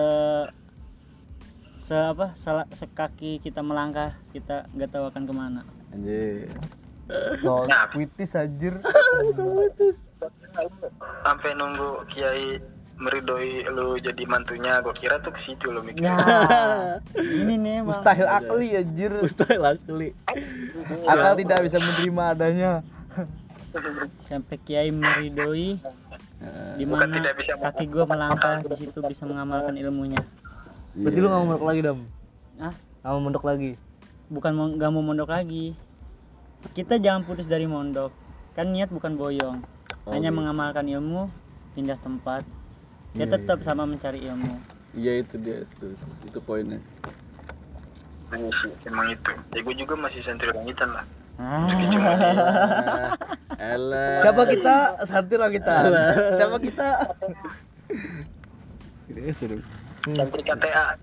[1.79, 5.61] se apa salah sekaki kita melangkah kita nggak tahu akan ke mana.
[5.91, 6.47] Anjir
[7.43, 8.79] So, puitis anjir.
[11.23, 12.61] sampai nunggu kiai
[12.95, 17.01] meridoi lu jadi mantunya gua kira tuh ke situ lo mikir nah
[17.41, 19.11] ini nih emang Mustahil akli anjir.
[19.17, 20.09] mustahil akli.
[21.03, 22.71] Akal tidak bisa menerima adanya.
[24.29, 25.81] sampai Kiai meridoi
[26.43, 30.19] Nah, di mana tidak bisa kaki gua melangkah di situ bisa mengamalkan ilmunya.
[30.91, 31.99] Berarti lu gak mau mondok lagi Dam?
[32.59, 33.71] ah Gak mau mondok lagi?
[34.27, 35.71] bukan mau nggak mau mondok lagi
[36.71, 38.09] kita jangan putus dari mondok
[38.55, 39.59] kan niat bukan boyong
[40.03, 40.35] Oh, hanya gitu.
[40.35, 41.31] mengamalkan ilmu
[41.71, 42.43] pindah tempat
[43.13, 44.51] ya Iya, tetap sama mencari ilmu
[44.93, 45.85] iya itu dia itu,
[46.23, 46.79] itu poinnya
[48.29, 51.03] Iya sih, emang itu ya gua juga masih santri langitan lah
[51.39, 51.67] ah,
[53.53, 54.19] Ah, Elah.
[54.19, 54.75] Siapa kita?
[55.05, 55.71] Santir lah kita.
[56.35, 56.89] Siapa kita?
[59.07, 59.61] Ini seru.
[60.09, 60.97] santri KTA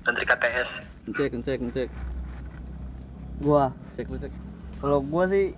[0.02, 0.82] santri KTS
[1.14, 1.88] Cek, cek, cek.
[3.42, 3.74] Gua.
[3.98, 4.30] Cek lu cek.
[4.78, 5.54] Kalau gua sih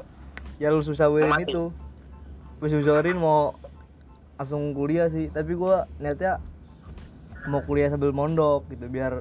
[0.56, 1.68] ya lu susah wirin itu.
[2.60, 3.52] Gue susahin mau
[4.40, 6.40] langsung kuliah sih, tapi gua niatnya
[7.44, 9.20] mau kuliah sambil mondok gitu biar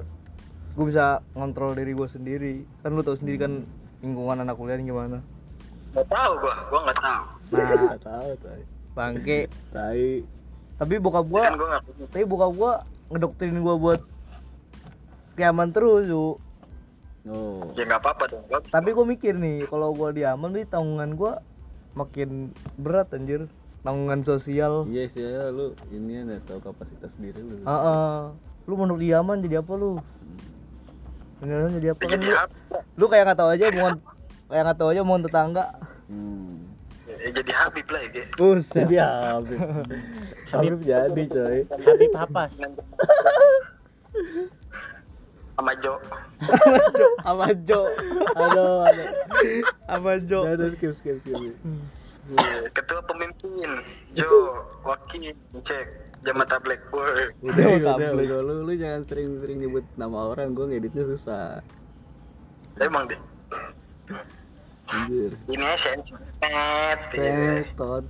[0.74, 3.52] gue bisa ngontrol diri gue sendiri kan lu tahu sendiri kan
[4.00, 5.20] lingkungan anak kuliah ini gimana
[5.92, 8.62] nggak tahu gua gua nggak tahu nah tahu, tai.
[8.96, 10.06] bangke Tai.
[10.80, 11.78] tapi bokap gua kan gua
[12.10, 12.72] tapi bokap gua
[13.12, 14.00] ngedoktrin gua buat
[15.34, 16.38] kiaman terus yuk
[17.24, 17.72] Oh.
[17.72, 21.40] ya nggak apa-apa dong gua tapi gua mikir nih kalau gua diaman nih tanggungan gua
[21.92, 23.48] makin berat anjir
[23.80, 27.64] tanggungan sosial Iya sih, ya, lu ini ya tahu kapasitas diri lu.
[27.64, 28.16] ah ah.
[28.64, 30.04] lu mondok di Yaman jadi apa lu
[31.40, 32.36] Beneran jadi apa kan jadi lu,
[32.94, 33.88] lu kayak nggak tahu aja mau
[34.44, 35.64] kayak nggak tahu aja mau tetangga
[36.04, 36.60] Hmm.
[37.08, 38.24] ya, jadi Habib lah ya.
[38.36, 38.84] Buset.
[38.84, 39.56] Jadi Habib.
[40.52, 41.58] Habib jadi, coy.
[41.64, 42.52] Habib Hapas
[45.54, 45.94] sama Jo
[47.22, 47.80] sama Jo
[48.34, 49.08] Aduh, aduh.
[49.86, 51.54] sama Jo Udah, udah, skip, skip, skip.
[52.72, 53.70] ketua pemimpin
[54.10, 54.26] Jo
[54.82, 55.86] wakil cek
[56.24, 58.26] Jamata Black Boy Udah, Udah, udah, tablet.
[58.26, 61.60] udah, lu, lu jangan sering-sering nyebut nama orang, gua ngeditnya susah.
[62.76, 63.20] emang deh
[64.84, 65.30] Anjir.
[65.46, 65.90] ini aja
[67.14, 68.04] Tetot.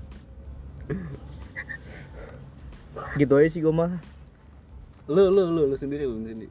[3.15, 3.93] gitu aja sih gua mah
[5.05, 6.49] Lu, lu, lu, lu sendiri, lu sendiri.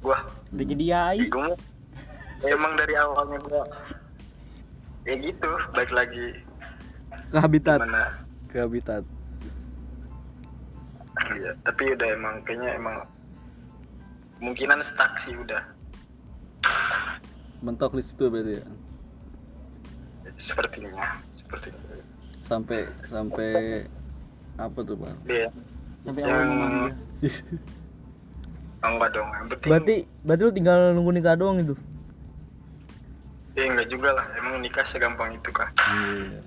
[0.00, 0.18] Gua
[0.50, 1.52] udah jadi Yai gua
[2.44, 3.62] emang dari awalnya gua
[5.08, 6.36] ya gitu baik lagi.
[7.28, 7.80] Ke habitat.
[7.80, 8.12] Mana
[8.52, 9.04] Ke habitat.
[11.36, 12.96] iya tapi udah emang kayaknya emang
[14.40, 15.60] kemungkinan stuck sih udah.
[17.64, 18.66] Mentok di situ berarti ya.
[20.38, 21.98] sepertinya seperti itu
[22.46, 23.50] Sampai sampai
[24.54, 25.18] apa tuh, Bang?
[25.26, 25.50] dia
[26.06, 26.48] sampai yang
[28.78, 31.74] enggak dong yang penting berarti berarti lu tinggal nunggu nikah doang itu
[33.54, 36.40] ya enggak juga lah emang nikah segampang itu kah Iya.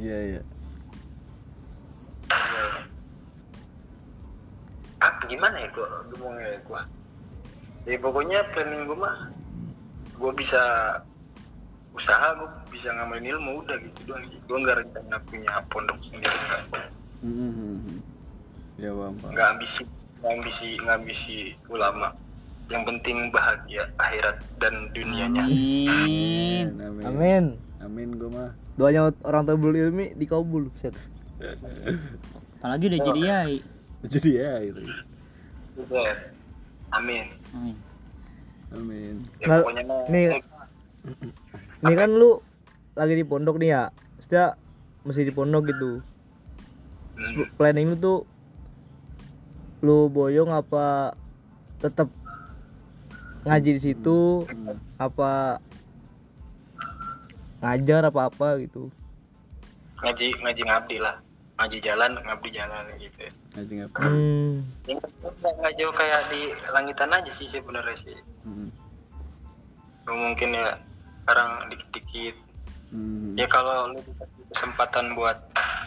[0.00, 0.42] Iya, iya.
[5.00, 6.80] ah gimana ya gua ngomongnya ya gua
[7.88, 9.16] ya pokoknya planning gua mah
[10.20, 10.60] gua bisa
[11.92, 16.88] usaha gua bisa ngamalin ilmu udah gitu doang gua nggak rencana punya pondok sendiri nggak
[17.20, 18.00] Hmm.
[18.80, 19.12] Ya, Bang.
[19.20, 19.84] Nggak ambisi
[20.24, 21.36] ambisi nggak ambisi
[21.72, 22.12] ulama.
[22.70, 25.42] Yang penting bahagia akhirat dan dunianya.
[25.46, 26.66] Amin.
[26.78, 27.04] Amin.
[27.06, 27.44] amin.
[27.80, 28.08] Amin.
[28.20, 28.50] Gua mah.
[28.80, 30.96] doanya orang tua ilmi dikabul set
[32.60, 33.54] apalagi udah jadi Yai.
[34.00, 34.80] Jadi ya itu.
[35.76, 36.12] udah
[36.96, 37.24] amin.
[37.52, 37.76] Amin.
[38.72, 39.14] Amin.
[39.40, 40.24] ya Nggak- pokoknya nih
[41.80, 42.40] nih kan lu
[42.96, 43.82] lagi di pondok nih ya.
[44.16, 44.44] Maksudnya
[45.04, 46.04] masih di pondok gitu.
[47.16, 48.18] Hmm, planning lu tuh
[49.80, 51.16] lu boyong apa
[51.80, 52.08] tetap
[53.42, 54.76] ngaji di situ Hmm.
[55.00, 55.56] apa
[57.60, 58.88] ngajar apa apa gitu
[60.00, 61.16] ngaji ngaji ngabdi lah
[61.60, 63.16] ngaji jalan ngabdi jalan gitu
[63.56, 64.52] ngaji ngapa hmm.
[64.88, 66.40] Ya, nggak nggak jauh kayak di
[66.72, 68.68] langitan aja sih sebenarnya sih Hmm.
[70.08, 70.76] mungkin ya
[71.24, 72.36] sekarang dikit-dikit
[72.90, 73.38] Hmm.
[73.38, 75.38] ya kalau lu dikasih kesempatan buat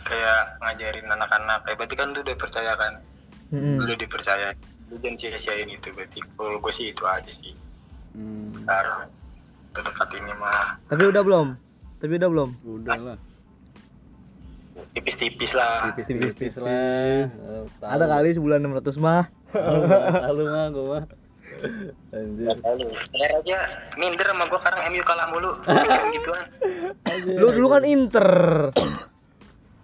[0.08, 2.94] kayak ngajarin anak-anak ya berarti kan lu udah percaya kan
[3.54, 3.78] Hmm.
[3.78, 4.58] lu udah dipercaya.
[4.90, 6.20] Lu jangan sia-siain itu berarti.
[6.26, 7.54] Kalau gue sih itu aja sih.
[8.18, 8.66] Hmm.
[8.66, 9.10] ntar
[9.74, 10.78] terdekat ini mah.
[10.90, 11.48] Tapi udah belum?
[12.02, 12.50] Tapi udah belum?
[12.66, 13.18] Udah lah.
[14.94, 15.94] Tipis-tipis lah.
[15.94, 17.30] Tipis-tipis lah.
[17.30, 19.26] Oh, ada kali sebulan 600 mah.
[19.54, 21.04] Oh, bahasa lu mah gua mah.
[22.14, 22.58] Anjir.
[22.58, 23.58] Lalu, Air aja
[23.98, 25.52] minder sama gue sekarang MU kalah mulu.
[26.18, 26.46] Gituan.
[27.38, 28.30] Lu dulu kan inter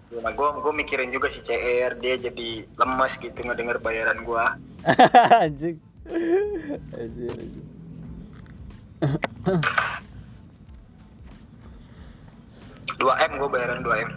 [0.09, 4.45] nah, gue gue mikirin juga si CR dia jadi lemas gitu ngedenger bayaran gue
[5.45, 5.77] anjing.
[6.95, 7.65] Anjir anjir.
[12.99, 14.11] dua m gue bayaran 2 m.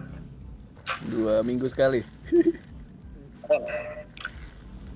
[1.12, 2.01] Dua minggu sekali.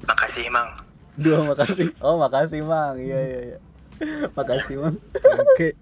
[0.08, 0.68] Makasih emang
[1.16, 1.88] dua makasih.
[2.04, 2.96] Oh makasih mang.
[2.96, 3.58] Iya iya iya.
[4.32, 4.96] Makasih mang.
[5.44, 5.76] Oke.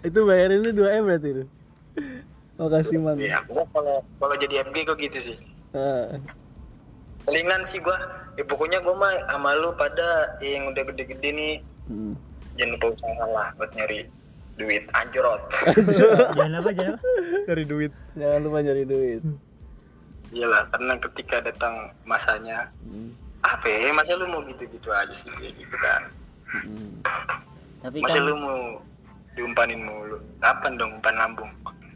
[0.08, 1.44] Itu bayarin lu 2 m berarti lu
[2.60, 5.36] makasih mang Iya, gue kalau kalau jadi MG gue gitu sih.
[5.72, 6.12] Ah.
[7.20, 7.96] selingan sih gue
[8.34, 11.54] ya pokoknya gue mah sama lu pada yang udah gede-gede nih.
[11.86, 12.14] Hmm.
[12.54, 14.04] jangan lupa usaha lah buat nyari
[14.56, 14.84] duit.
[14.92, 15.42] Anjrot.
[16.36, 17.08] Jangan apa jangan apa
[17.46, 17.92] cari duit.
[18.12, 19.22] Jangan lupa nyari duit.
[20.30, 23.10] Iyalah karena ketika datang masanya Hmm.
[23.40, 26.02] apa ya masa lu mau gitu-gitu aja sih kayak gitu kan.
[26.50, 26.90] Hmm.
[27.80, 28.60] tapi masa kan lu mau
[29.32, 30.18] diumpanin mulu?
[30.38, 31.48] Kapan dong umpan lambung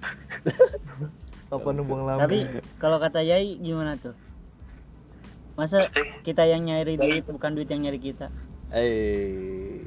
[1.54, 2.20] apa numpang lama?
[2.24, 2.38] Tapi
[2.78, 4.14] kalau kata Yai gimana tuh?
[5.54, 6.02] Masa Pasti.
[6.26, 8.26] kita yang nyari duit bukan duit yang nyari kita?
[8.74, 9.86] Eh,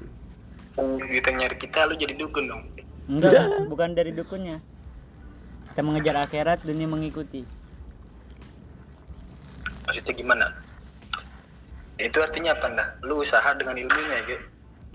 [0.80, 2.63] duit yang nyari kita lu jadi dukun dong.
[3.11, 4.63] Enggak lah, bukan dari dukunnya.
[5.72, 7.43] Kita mengejar akhirat dunia mengikuti.
[9.84, 10.47] Maksudnya gimana?
[11.99, 14.45] Itu artinya apa nah lu usaha dengan ilmunya gitu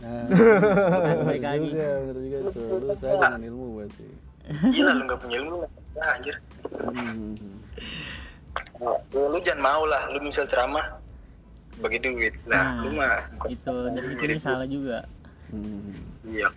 [0.03, 0.27] nah,
[1.31, 1.71] lagi.
[1.71, 2.37] juga, bener juga.
[2.43, 4.07] Lu saya dengan ilmu berarti.
[4.75, 5.57] Iya lu nggak punya ilmu
[5.95, 6.37] ya anjir.
[6.73, 7.35] Hmm.
[9.13, 10.99] lu, lu jangan mau lah lu misal ceramah
[11.79, 12.35] bagi duit.
[12.51, 14.99] Lah Nah, lu mah bukan itu dan itu salah juga.
[15.53, 15.95] Hmm.
[16.27, 16.49] iya.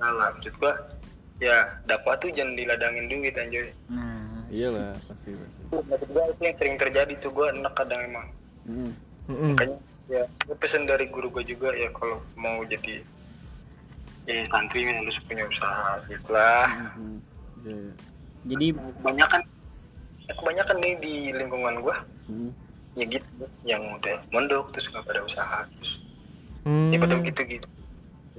[0.00, 0.32] Salah.
[0.38, 0.74] Maksud gua
[1.40, 3.70] ya dakwah tuh jangan diladangin duit anjir.
[3.92, 4.18] Nah.
[4.50, 5.62] Iyalah, pasti pasti.
[5.70, 8.26] maksud gua itu yang sering terjadi tuh gua enak kadang emang.
[8.66, 8.92] Hmm.
[9.30, 9.78] Makanya
[10.10, 13.04] ya gua pesen dari guru gua juga ya kalau mau jadi
[14.30, 17.18] ya santri harus punya usaha gitu lah Hmm.
[17.60, 17.92] Iya,
[18.46, 19.40] jadi kebanyakan
[20.24, 22.54] ya kebanyakan nih di lingkungan gua Hmm.
[22.94, 23.26] ya gitu
[23.64, 25.98] yang udah mondok terus nggak pada usaha terus
[26.62, 26.94] Hmm.
[26.94, 27.68] ya pada gitu gitu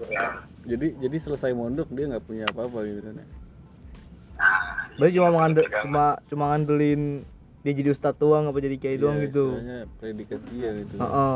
[0.07, 3.27] ya Jadi jadi selesai mondok dia nggak punya apa-apa gitu kan ya.
[4.37, 4.61] nah
[4.97, 5.83] Berarti cuma mengandel, Pegangan.
[5.83, 7.01] cuma cuma ngandelin
[7.61, 9.45] dia jadi ustadz doang apa jadi kiai doang Iya, gitu.
[9.99, 10.95] predikat dia gitu.
[10.97, 11.33] Heeh.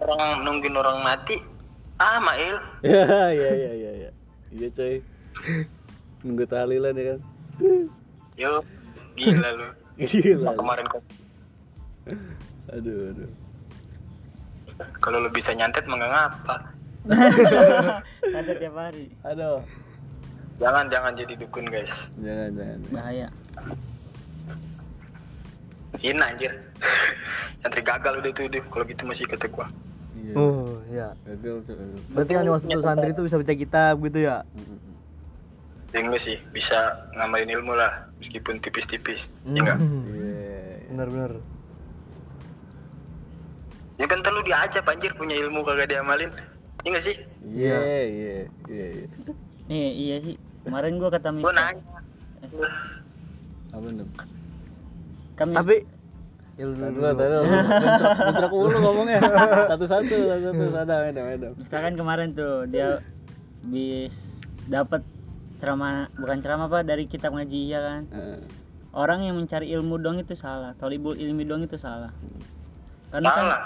[0.00, 1.36] orang nungguin orang mati
[2.00, 4.10] ah Mail Ya, ya, ya, ya, ya.
[4.50, 5.04] Iya, coy.
[6.20, 7.20] Nunggu tahlilan ya kan.
[8.34, 8.64] yuk
[9.14, 9.68] gila lu
[10.00, 10.56] Gila.
[10.56, 11.04] kemarin kok
[12.72, 13.28] Aduh, aduh.
[14.96, 16.56] kalau lu bisa nyantet mah nggak ngapa
[18.32, 19.60] ada tiap hari Aduh.
[20.56, 22.78] jangan jangan jadi dukun guys Jangan, jangan.
[22.88, 23.28] bahaya
[26.00, 26.56] hina anjir
[27.60, 29.68] santri gagal udah itu udah kalau gitu masih kata gua
[30.20, 30.34] Iya.
[30.34, 31.08] Oh, ya.
[31.24, 32.00] Gagal, tuh, gagal.
[32.10, 34.36] Berarti yang dimaksud tuh santri itu bisa baca kitab gitu ya.
[34.46, 34.96] Hmm, hmm, hmm.
[35.90, 36.78] yang lu sih bisa
[37.12, 40.06] ngamalin ilmu lah meskipun tipis-tipis ya enggak Hmm.
[40.06, 40.62] Iya.
[40.86, 41.32] Bener-bener.
[43.96, 46.30] ya kan terlalu diajak anjir punya ilmu kagak diamalin
[46.80, 49.06] iya nggak sih Iya, iya, iya, iya.
[49.66, 51.98] nih iya sih kemarin gua kata gua Mister nanya
[53.70, 54.10] Apa dong?
[55.34, 55.76] kami Tapi
[56.60, 57.08] ya lu Tadi dulu.
[57.10, 57.40] tadi lo.
[58.20, 59.18] Bentrok, mulu ngomongnya.
[59.72, 60.64] Satu-satu, satu-satu.
[60.70, 61.52] Sana, medam, medam.
[61.56, 63.00] misalkan kemarin tuh dia
[63.62, 65.00] bis dapat
[65.56, 68.40] ceramah bukan ceramah apa dari kitab ngaji ya kan Heeh.
[68.92, 72.08] orang yang mencari ilmu dong itu salah tolibul ilmi dong itu salah
[73.10, 73.60] karena kan salah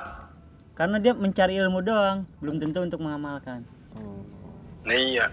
[0.74, 3.62] karena dia mencari ilmu doang belum tentu untuk mengamalkan
[3.94, 4.26] Oh.
[4.82, 5.30] nah iya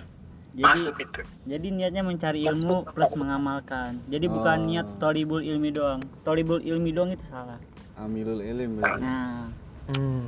[0.52, 4.68] jadi masuk itu jadi niatnya mencari ilmu plus mengamalkan jadi bukan Oh.
[4.68, 7.58] niat tolibul ilmi doang tolibul ilmi doang itu salah
[7.96, 9.00] Amilul ilim berarti.
[9.00, 9.46] nah
[9.92, 10.24] Hmm.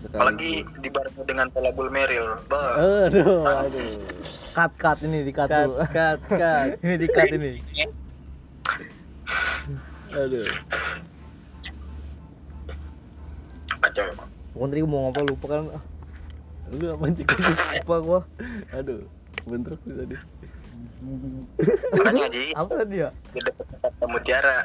[0.00, 0.16] Sekali.
[0.16, 0.50] apalagi
[0.80, 3.90] dibarengi dengan tolabul meril bah Aduh, aduh.
[4.50, 6.68] Cut cut ini di cut Cut, cut, cut.
[6.80, 7.52] ini di cut ini.
[10.12, 10.48] Aduh.
[13.80, 14.04] kacau
[14.50, 15.62] Pokoknya tadi gua mau ngapa lupa kan.
[16.70, 17.26] Lu apa sih?
[17.26, 18.20] Lupa gua.
[18.74, 19.02] Aduh.
[19.46, 20.16] Bentrok tuh tadi.
[21.96, 23.10] makanya ngaji apa tadi ya?
[24.04, 24.56] Mutiara.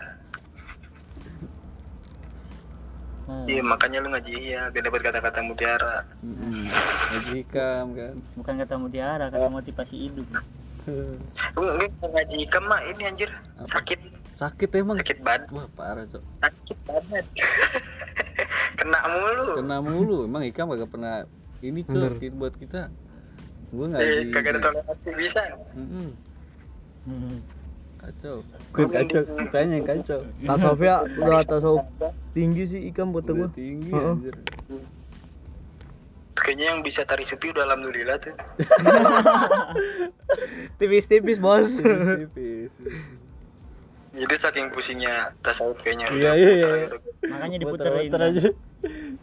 [3.25, 6.05] Nah, iya makanya lu ngaji iya biar dapat kata-kata mutiara.
[6.21, 6.69] Mm-mm.
[7.09, 8.15] ngaji hikam kan?
[8.37, 10.27] Bukan kata mutiara kata motivasi hidup.
[10.85, 13.31] Gue gue ngaji ikam mah ini anjir.
[13.65, 13.99] Sakit.
[14.37, 14.99] Sakit emang?
[15.01, 15.49] Sakit badan.
[15.55, 16.21] Wah parah cok.
[16.37, 17.25] Sakit badan.
[18.79, 19.49] Kena mulu.
[19.57, 20.17] Kena mulu.
[20.29, 21.25] Emang hikam kagak pernah
[21.63, 22.11] ini Bener.
[22.17, 22.81] cok buat kita
[23.75, 25.41] gua eh, ngaji kagak ada toleransi bisa.
[25.75, 26.09] Mm-mm.
[27.05, 27.37] Hmm.
[27.99, 28.37] kacau.
[28.71, 29.21] Gua kacau.
[29.39, 30.19] mukanya yang kacau.
[30.43, 31.83] Tasawufnya udah tasawuf
[32.35, 33.49] tinggi sih ikam kata udah gua.
[33.51, 34.13] tinggi Heeh.
[34.15, 34.35] anjir.
[36.35, 38.35] Kayaknya yang bisa tari supi udah alhamdulillah tuh.
[40.79, 41.81] Tipis-tipis bos.
[41.81, 42.73] Tipis
[44.15, 46.07] itu saking pusingnya tasawuf kayaknya.
[46.07, 46.67] Iya, iya, iya.
[47.27, 48.47] makanya diputerin muter aja.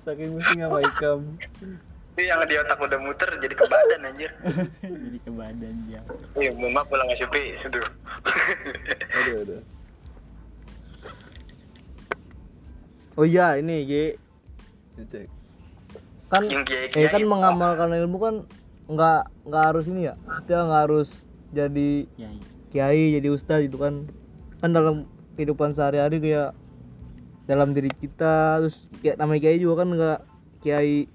[0.05, 1.20] Saking pusing sama hikam
[2.12, 4.28] itu yang di otak udah muter jadi ke badan anjir.
[4.84, 6.00] Jadi ke badan ya.
[6.36, 7.80] Iya mau maaf pulang nggak supi itu
[9.16, 9.60] aduh aduh.
[13.16, 13.92] Oh iya ini G
[15.08, 15.28] cek
[16.28, 18.34] kan yang kiai eh kan kiai mengamalkan ilmu kan
[18.92, 20.14] nggak nggak harus ini ya?
[20.44, 22.28] Kita nggak harus jadi ya
[22.72, 24.04] kiai jadi ustadz gitu kan?
[24.60, 25.08] Kan dalam
[25.40, 26.52] kehidupan sehari-hari kayak
[27.48, 30.20] dalam diri kita terus kayak namanya kiai juga kan nggak
[30.60, 31.08] kiai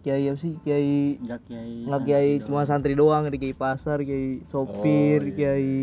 [0.00, 0.52] kiai apa sih?
[0.64, 2.46] Kiai nggak kiai nggak santri kiai doang.
[2.48, 5.36] cuma santri doang ada kiai pasar kiai sopir Oh, iya.
[5.36, 5.74] kiai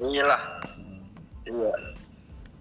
[0.00, 0.42] iyalah.
[1.46, 1.72] Iya.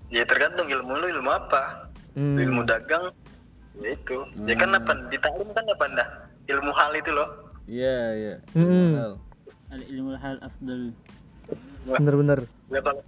[0.10, 1.90] Ya tergantung ilmu lu ilmu apa.
[2.18, 3.14] Hmm, ilmu dagang
[3.82, 4.18] ya itu.
[4.46, 6.10] Ya kan apa di taklim kan apa dah
[6.50, 7.30] ilmu hal itu loh.
[7.70, 8.36] Iya iya.
[8.58, 8.90] Mm-mm.
[8.98, 9.14] Mahal.
[9.70, 10.82] al ilmu hal afdal.
[11.86, 12.40] Bener-bener.
[12.70, 13.02] Ya kalau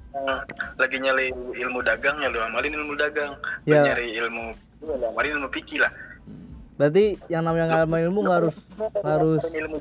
[0.77, 3.33] lagi nyari ilmu dagang ya lu amalin ilmu dagang.
[3.65, 3.81] Ya.
[3.81, 4.53] nyari ilmu
[4.85, 5.89] ya lu amalin ilmu fikih lah
[6.81, 9.77] berarti yang namanya ngamal ilmu nggak harus nggak harus ilmu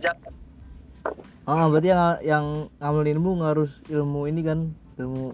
[1.48, 2.46] ah berarti yang yang
[2.76, 4.68] ngamal ilmu nggak harus ilmu ini kan
[5.01, 5.32] ilmu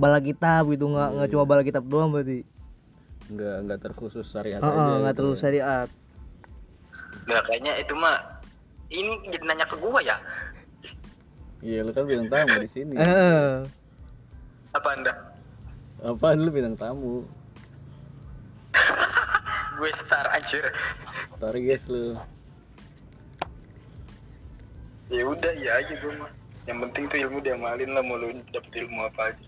[0.00, 2.48] bala kitab gitu nggak nggak cuma bala kitab doang berarti.
[3.28, 5.40] Nggak nggak terkhusus syariat ah, aja nggak gitu terlalu ya.
[5.44, 5.88] syariat.
[7.28, 8.16] Nah kayaknya itu mah
[8.88, 10.16] ini jadi nanya ke gua ya?
[11.60, 12.96] Iya lu kan bintang tamu di sini.
[12.96, 13.52] Eh,
[14.72, 15.12] apa anda?
[16.00, 17.28] Apaan lu bintang tamu
[19.74, 20.64] gue star anjir
[21.34, 22.16] story guys lu.
[25.12, 26.30] Ya udah ya aja gue mah.
[26.64, 29.44] Yang penting tuh ilmu diamalin lah mau lu dapet ilmu apa aja.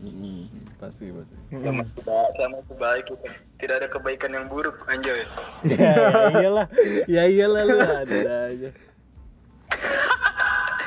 [0.00, 0.48] Mm-mm.
[0.80, 1.36] pasti pasti.
[1.60, 2.72] Sama itu baik sama itu.
[2.80, 3.28] Baik gitu.
[3.60, 5.20] tidak ada kebaikan yang buruk anjay.
[5.68, 6.66] Ya, ya iyalah.
[7.04, 8.70] Ya iyalah lu ada aja.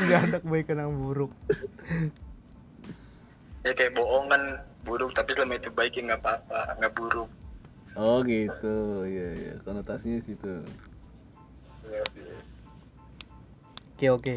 [0.02, 1.32] Nggak ada kebaikan yang buruk.
[3.62, 7.32] Ya kayak bohong kan buruk tapi selama itu baik ya nggak apa-apa nggak buruk
[7.96, 8.76] oh gitu.
[9.04, 9.54] Iya iya.
[9.62, 10.64] Konotasinya situ.
[13.94, 14.36] Oke oke.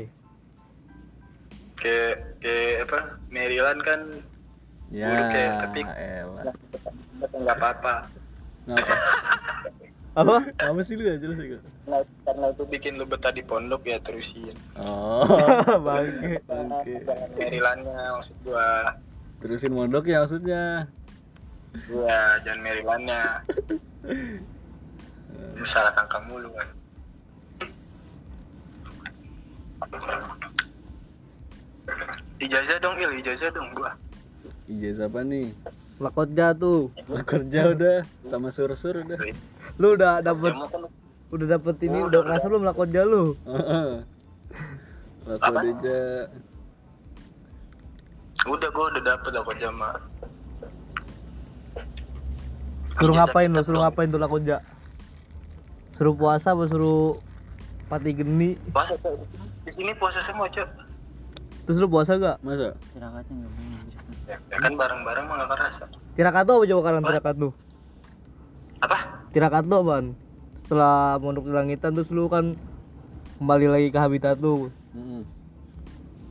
[1.76, 2.98] Kayak kayak apa?
[3.28, 4.00] Maryland kan
[4.88, 6.44] ya Buruk ya, tapi- elah.
[7.32, 7.94] nggak apa-apa.
[8.66, 8.94] Ngapa
[10.20, 10.36] apa?
[10.58, 11.16] Apa sih lu ya?
[11.18, 14.56] Jelas ya Nah, karena itu bikin lu betah di pondok ya terusin.
[14.80, 15.22] Oh.
[15.86, 18.96] Bangke oke jangan Marylandnya maksud gua.
[19.38, 20.90] Terusin mondok ya maksudnya
[21.84, 23.24] Iya, jangan Marylandnya.
[25.56, 26.68] Lu salah sangka mulu kan.
[32.36, 33.92] Ijazah dong, Il, ijazah dong gua.
[34.66, 35.54] ijazah apa nih?
[36.02, 36.92] Lakotja tuh.
[37.08, 37.96] Lu kerja udah
[38.26, 39.16] sama sur-sur udah.
[39.80, 40.52] Lu udah dapet
[41.26, 43.34] udah dapet ini udah ngerasa belum lakotja lu?
[43.46, 43.90] Heeh.
[45.26, 45.60] Laku Apa?
[45.64, 46.00] aja
[48.46, 49.90] udah gua udah dapet lah kok jama.
[52.96, 54.58] Suruh ngapain lo suruh ngapain tuh lakotja
[55.92, 57.16] suruh puasa apa suruh
[57.86, 58.58] pati geni?
[58.68, 60.68] Puasa di sini- di sini puasa semua, Cok.
[61.64, 62.36] terus lu puasa gak?
[62.40, 62.74] Masa?
[62.90, 63.94] Tirakatnya nggak boleh
[64.26, 65.84] Ya, ya kan bareng-bareng mah gak kerasa.
[66.14, 67.48] tirakat lu apa coba kalian tirakat lu?
[68.82, 68.96] Apa?
[69.30, 70.06] tirakat lu apaan?
[70.56, 72.58] Setelah mondok di langitan terus lu kan
[73.38, 74.66] kembali lagi ke habitat lu.
[74.92, 75.22] Mm-mm.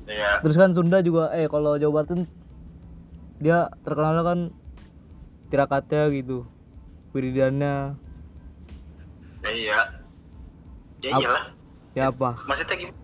[0.05, 2.21] Ya, terus kan Sunda juga eh kalau Jawa Barat kan
[3.39, 4.39] dia terkenal kan
[5.47, 6.45] tirakatnya gitu
[7.15, 7.95] wiridannya
[9.45, 9.79] ya iya.
[11.03, 11.43] Ya iyalah.
[11.95, 12.97] ya apa Maksudnya gimana?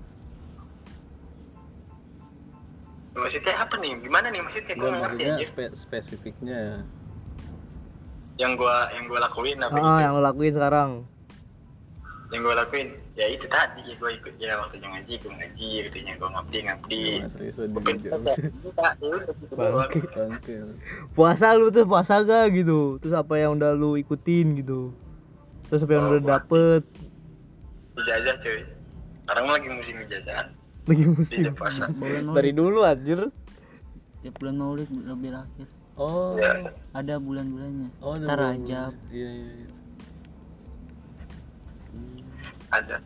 [3.12, 3.91] Maksudnya apa nih?
[4.01, 4.74] Gimana nih maksudnya?
[4.74, 5.45] Gue ngerti aja.
[5.45, 6.88] spe- spesifiknya
[8.39, 10.01] Yang gua yang gua lakuin apa ah itu?
[10.01, 10.89] yang lo lakuin sekarang
[12.34, 16.14] Yang gua lakuin ya itu tadi ya gua ikut ya waktunya ngaji gua ngaji katanya
[16.16, 17.03] gua ngabdi ngabdi.
[17.18, 19.76] Nggak serius lu Bukan di ya gitu doang.
[19.84, 19.99] Bangke.
[20.07, 20.55] Bangke.
[21.12, 24.95] puasa lu tuh puasa gak gitu terus apa yang udah lu ikutin gitu
[25.66, 26.84] terus apa yang Oh, udah dapet
[27.93, 28.64] Ijazah cuy.
[29.22, 30.47] Sekarang lagi musim ijazah.
[30.82, 31.86] lagi musim puasa.
[31.91, 33.28] bulan dari dulu anjir
[34.20, 36.57] tiap bulan maulid lebih akhir oh Ya.
[36.91, 39.70] ada bulan-bulannya oh ada Ntar bulan- Rajab iya iya iya
[42.72, 42.97] Ada.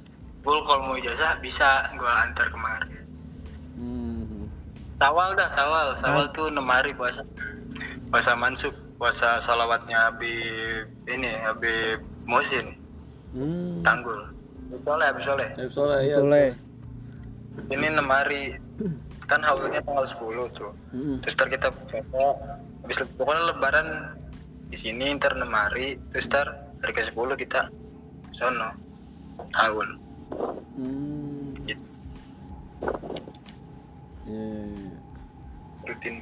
[0.42, 3.02] Bul kalau mau ijazah bisa gua antar kemari.
[3.76, 4.46] hmm.
[4.94, 5.98] Sawal dah, sawal.
[5.98, 7.26] Sawal tuh enam hari puasa.
[8.08, 12.78] Puasa mansuk, puasa salawatnya Habib ini, Habib Musin,
[13.36, 13.84] Hmm.
[13.84, 14.32] Tanggul.
[14.82, 15.50] Boleh, habis boleh.
[15.54, 16.56] Ya, soalnya iya boleh
[17.60, 18.56] Ini enam hari.
[19.28, 20.72] Kan haulnya tanggal 10 tuh.
[20.94, 21.20] Hmm.
[21.20, 22.24] Terus ntar kita puasa,
[22.80, 23.88] habis le- pokoknya lebaran
[24.70, 26.00] di sini ntar enam hari.
[26.14, 26.48] Terus ntar
[26.80, 27.68] hari ke 10 kita
[28.32, 28.72] sono
[29.56, 29.88] haul.
[30.76, 31.56] Hmm.
[31.66, 31.84] Gitu.
[34.26, 34.98] Iya, iya, iya.
[35.86, 36.16] Rutin.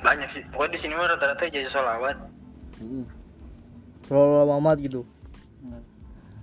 [0.00, 0.42] Banyak sih.
[0.52, 2.16] Pokoknya di sini mah rata-rata ijazah sholawat.
[2.80, 3.04] Hmm.
[4.08, 5.02] Selalu Muhammad gitu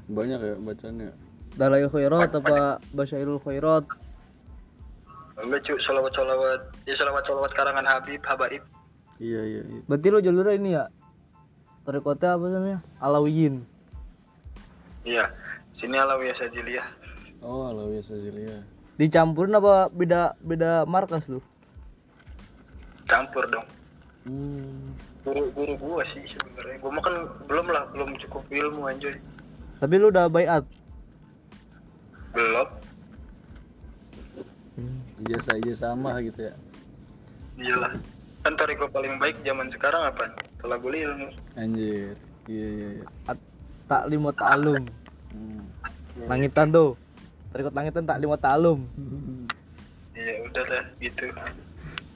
[0.07, 1.09] banyak ya bacanya
[1.57, 3.83] Dalail khairat apa Basyairul khairat
[5.37, 6.61] Enggak cuy, sholawat sholawat.
[6.89, 8.65] Ya sholawat sholawat karangan Habib, Habaib.
[9.21, 10.89] iya iya iya Berarti lo jalurnya ini ya?
[11.85, 12.79] Tarikotnya apa namanya?
[12.97, 13.61] Alawiyin.
[15.05, 15.29] Iya.
[15.77, 16.87] Sini Alawiyah Sajiliyah.
[17.45, 18.57] oh Alawiyah Sajilia
[18.97, 21.37] Dicampurin apa beda beda markas lu?
[23.05, 23.67] Campur dong.
[24.25, 24.97] hmm.
[25.21, 26.81] Guru guru gua sih sebenarnya.
[26.81, 27.15] Gua mah kan
[27.45, 29.13] belum lah, belum cukup ilmu anjoy.
[29.77, 30.65] Tapi lu udah bayat.
[32.33, 32.67] Belum.
[35.17, 36.53] ijazah ijazah sama gitu ya
[37.57, 37.93] Iyalah.
[38.45, 40.33] Kan toriko paling baik zaman sekarang apa?
[40.57, 41.29] Talabul ilmu.
[41.53, 42.17] anjir
[42.49, 43.05] iya iya iya
[43.87, 44.83] Taklim wa ta'alum.
[45.37, 46.25] Hmm.
[46.25, 46.97] Langitan tuh.
[47.53, 48.81] Tarikot langitan taklim wa ta'alum.
[50.17, 51.29] Iya udah dah gitu.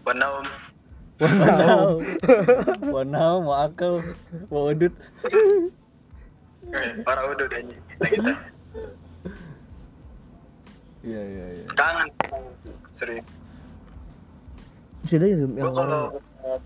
[0.04, 0.46] Wanaum.
[1.22, 2.02] Wow.
[2.90, 4.02] Wanau mau akal
[4.50, 4.90] mau udut
[6.72, 7.76] Eh, para dah ini.
[7.78, 8.34] Nah, kita.
[11.06, 12.10] iya iya iya Kangen.
[12.90, 13.26] Serius.
[15.06, 16.04] Masih ada ya yang kalau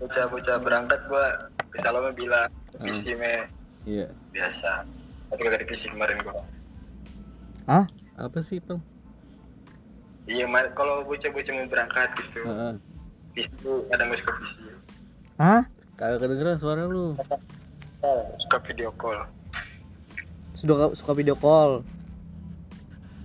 [0.00, 2.48] bocah-bocah berangkat gua ke Salome bilang
[2.80, 3.44] visi me
[3.84, 4.88] iya biasa.
[5.30, 6.34] Tapi kagak divisi kemarin gua.
[7.66, 7.84] Hah?
[8.16, 8.80] apa sih bang
[10.26, 12.74] Iya, kalau bocah-bocah mau berangkat gitu, Heeh.
[13.36, 14.58] visi kadang gak suka visi.
[15.38, 15.62] Hah?
[15.94, 17.14] kagak kedengeran suara lu
[18.38, 19.22] Suka video call.
[20.58, 21.86] Sudah suka video call.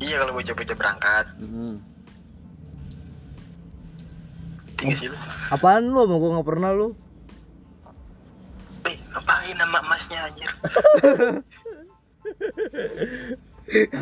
[0.01, 1.77] Iya kalau bocah-bocah berangkat, hmm.
[4.81, 5.17] tinggal sih lu.
[5.53, 6.01] Apaan lu?
[6.09, 6.97] Mau gua nggak pernah lu.
[8.89, 10.49] Eh, ngapain nama emasnya anjir?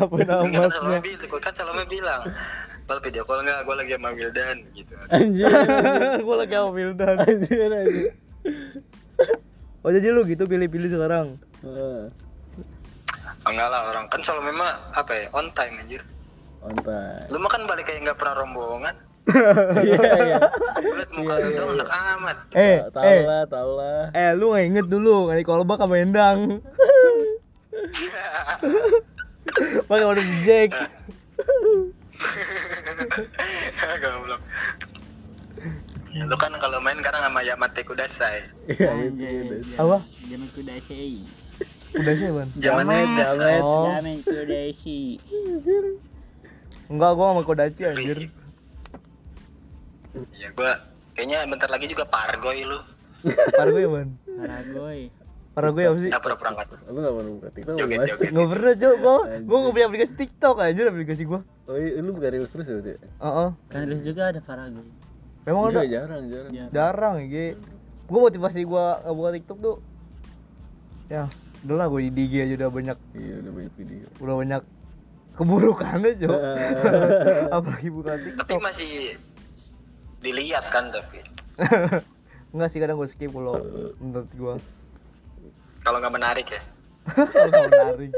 [0.00, 0.70] Apa nama kan?
[0.72, 2.22] Salome bilang, kan bilang,
[2.90, 4.98] Bal video call enggak, gua lagi sama Wildan gitu.
[5.14, 5.46] anjir
[6.26, 7.16] gua lagi sama Wildan.
[7.22, 8.10] anjir anjir
[9.86, 11.38] Oh jadi lu gitu pilih-pilih sekarang.
[11.62, 12.10] Heeh.
[13.46, 16.02] Enggak lah orang kan Salome mah apa ya on time anjir.
[16.66, 18.96] on time Lu mah kan balik kayak nggak pernah rombongan.
[19.86, 20.38] iya iya
[20.82, 22.38] Gua liat muka lu dong anak amat.
[22.58, 26.58] Eh, tahu eh, lah tahu lah eh lu nggak inget dulu kali kolbak sama Endang.
[29.88, 30.70] Pakai warna Jack.
[34.02, 34.42] Goblok.
[36.10, 38.42] Lu kan kalau main sekarang sama Yamate Kudasai.
[38.66, 40.02] iya itu itu Apa?
[40.26, 41.22] Jamet kudashi.
[41.90, 42.46] Udah sih, Ban.
[42.58, 42.86] jamet
[43.18, 43.86] jamet Oh.
[43.90, 45.18] Jamet kudashi.
[46.90, 48.18] Enggak, gua sama Kodachi anjir.
[50.34, 50.72] Iya gua
[51.14, 52.78] kayaknya bentar lagi juga Pargoy lu.
[53.54, 54.08] Parah gue ya, Ban.
[54.26, 55.10] Paragoy.
[55.50, 56.10] Parah gue apa sih?
[56.10, 56.66] Nggak pernah berangkat.
[56.86, 58.30] lu nggak pernah buka tiktok Joget joget.
[58.30, 58.94] Nggak pernah, Cok.
[58.96, 61.40] Gua gua nggak punya aplikasi TikTok anjir aplikasi gua.
[61.64, 63.48] oh iya, lu bukan reels terus ya berarti Heeh.
[63.66, 64.86] Kan terus juga ada Paragoy.
[65.40, 66.64] Memang ada Iya, jarang jarang Ya.
[66.68, 67.44] jarang ya.
[68.06, 69.76] Gua motivasi gua nggak buka TikTok tuh.
[71.06, 71.22] Ya,
[71.60, 74.62] udah lah gua di IG aja udah banyak iya udah banyak video udah banyak
[75.32, 76.38] keburukannya, Cok.
[77.56, 78.58] Apalagi buka Tapi TikTok.
[78.60, 78.90] masih
[80.20, 81.26] dilihat kan tapi
[82.52, 83.58] Enggak sih kadang gua skip kalau
[83.98, 84.54] menurut gua.
[85.90, 86.62] Kalau nggak menarik ya.
[87.34, 88.10] Kalau nggak menarik.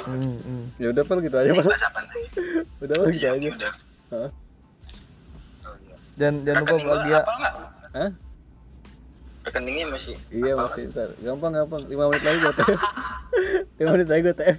[0.00, 0.64] Hmm, hmm.
[0.78, 1.66] ya udah pel gitu aja nih?
[1.66, 3.72] udah pel gitu Iya, aja udah.
[4.14, 4.30] Hah?
[5.66, 5.96] Oh, iya.
[6.14, 7.20] Dan jangan lupa bahagia.
[7.90, 8.10] Hah?
[9.50, 10.14] Rekeningnya masih.
[10.30, 10.70] iya apa?
[10.70, 12.70] masih ntar gampang gampang lima menit lagi gue tf
[13.82, 14.56] lima menit lagi gue tf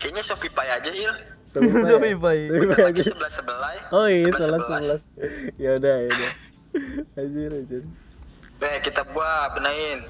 [0.00, 1.12] Kayaknya Shopee Pay aja il.
[1.50, 1.66] Pay.
[1.66, 2.14] Bentar Shopee
[2.78, 3.34] lagi sebelas
[3.90, 5.02] oh iya salah sebelas
[5.58, 6.32] ya udah ya udah
[7.18, 7.82] anjir anjir
[8.60, 10.04] Eh kita gua benain.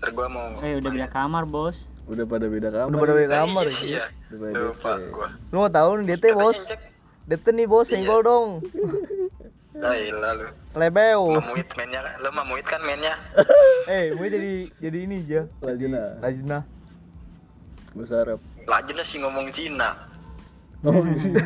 [0.00, 0.48] Ntar gua mau.
[0.64, 1.84] Eh udah beda kamar bos.
[2.08, 3.76] udah pada beda kamar Udah pada beda Eh, kamar iya ya.
[3.76, 4.04] sih ya.
[4.32, 5.28] Udah pada Lupa gua.
[5.52, 6.58] Lu mau tahu nih DT bos.
[7.28, 8.48] DT nih bos, senggol dong.
[9.76, 10.48] Lah ilah lu.
[10.74, 11.38] Lebeo.
[11.38, 12.14] Mamuit mainnya kan.
[12.18, 13.14] Lu mamuit kan mainnya.
[13.86, 15.40] Eh, mau jadi jadi ini aja.
[15.60, 16.58] Lajina Lajna.
[17.90, 20.09] bahasa Arab Lajin sih ngomong Cina.
[20.82, 21.30] Oh isi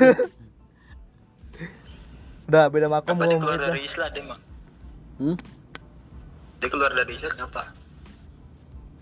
[2.44, 4.38] Udah beda makom dia ngomong keluar dari Islam dia mah?
[5.16, 5.36] hmm?
[6.60, 7.62] Dia keluar dari Islam apa?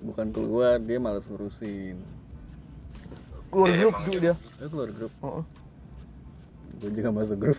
[0.02, 1.94] bukan keluar dia malas ngurusin
[3.48, 4.34] Keluar Eh, grup juga dia.
[4.34, 4.66] dia.
[4.66, 5.44] keluar grup Heeh.
[6.74, 7.58] gue juga masuk grup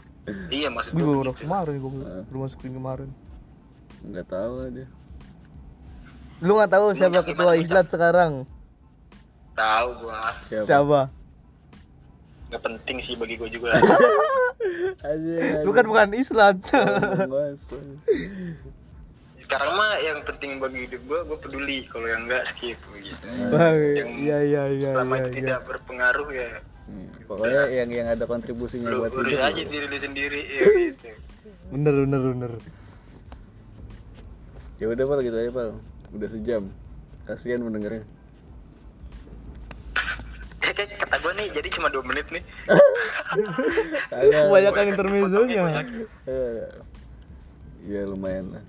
[0.50, 1.44] Iya maksud Gue gue baru gitu.
[1.44, 1.90] kemarin gue
[2.24, 3.10] baru masukin kemarin.
[4.02, 4.86] nggak tahu lah dia
[6.40, 8.32] Lu nggak tahu siapa ketua Islam sekarang?
[9.54, 10.20] Tahu gua.
[10.42, 11.00] siapa, Siapa?
[12.54, 13.74] Gak penting sih bagi gua juga.
[15.02, 16.62] aja Lu kan bukan Islam.
[19.42, 21.82] Sekarang mah yang penting bagi hidup gua, gua peduli.
[21.90, 23.26] Kalau yang enggak skip gitu.
[23.50, 25.20] Bang, Yang iya iya iya Selama iya.
[25.20, 25.36] itu iya.
[25.42, 26.50] tidak berpengaruh ya
[26.84, 30.64] Hmm, pokoknya yang yang ada kontribusinya lu buat urus hidup aja diri lu sendiri ya
[30.92, 31.08] gitu.
[31.72, 32.52] Bener bener bener.
[34.76, 35.68] ya udah pal gitu aja pal
[36.12, 36.68] udah sejam
[37.24, 38.04] kasihan mendengarnya
[41.34, 42.42] nih jadi cuma dua menit nih.
[44.08, 44.42] Kagak.
[44.48, 45.62] Kebanyakan intermezzonya.
[47.84, 48.64] Iya lumayan lah.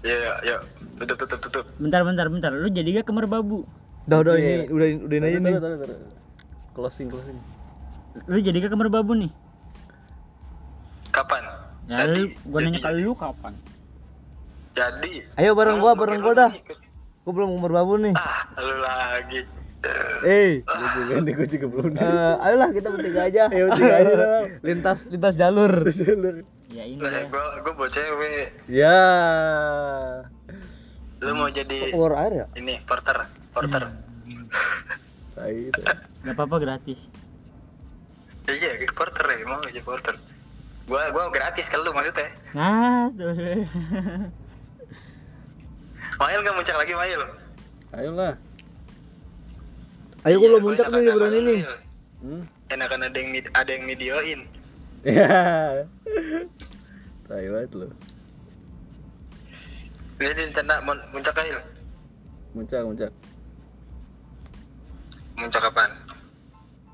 [0.00, 0.56] Ya ya ya
[0.96, 1.64] tutup tutup tutup.
[1.76, 3.68] bentar bentar bentar lu jadi gak ke merbabu
[4.08, 4.64] Udah udah Iya.
[4.64, 5.52] ini udah udahin aja nih.
[6.72, 7.36] Closing closing.
[8.24, 9.28] lu jadi gak ke merbabu nih
[11.12, 11.44] Kapan?
[11.84, 13.52] ya lu Jadi, gua nanya jadi, ke lu kapan
[14.72, 15.12] Jadi.
[15.36, 16.50] Ayo bareng gua bareng gua dah.
[17.20, 18.14] Gua belum umur babu nih.
[18.16, 19.44] Ah, lu lagi.
[20.20, 21.92] Eh, Gue juga nih gue juga belum.
[21.94, 23.42] eh, ayolah kita bertiga aja.
[23.48, 24.14] Ayo bertiga aja
[24.66, 25.72] lintas lintas jalur.
[25.86, 26.44] Jalur.
[26.70, 28.46] ya ini Lah, ya gua gua bawa cewek.
[28.68, 29.00] Ya.
[31.18, 32.46] Lu mau jadi Keluar air ya?
[32.54, 33.16] ini porter,
[33.50, 33.88] porter.
[35.32, 35.80] Tai itu.
[36.20, 37.00] gak apa-apa gratis
[38.44, 40.14] Iya, porter ya, mau jadi porter.
[40.84, 42.28] Gua gua gratis kalau lu maksudnya.
[42.52, 43.32] nah tuh
[46.20, 47.20] Mail nggak muncak lagi Mail?
[47.90, 48.34] Ayolah.
[50.20, 51.56] Ayo gua belum Gua muncak nih liburan apa, ini.
[52.20, 52.42] Hmm?
[52.68, 54.40] Enakan ada yang ada yang videoin.
[55.00, 55.40] Ya.
[57.24, 57.88] Tai banget lo.
[60.20, 61.58] Jadi rencana mun- muncak Mail.
[62.52, 63.10] Muncak muncak.
[65.40, 65.90] Muncak kapan?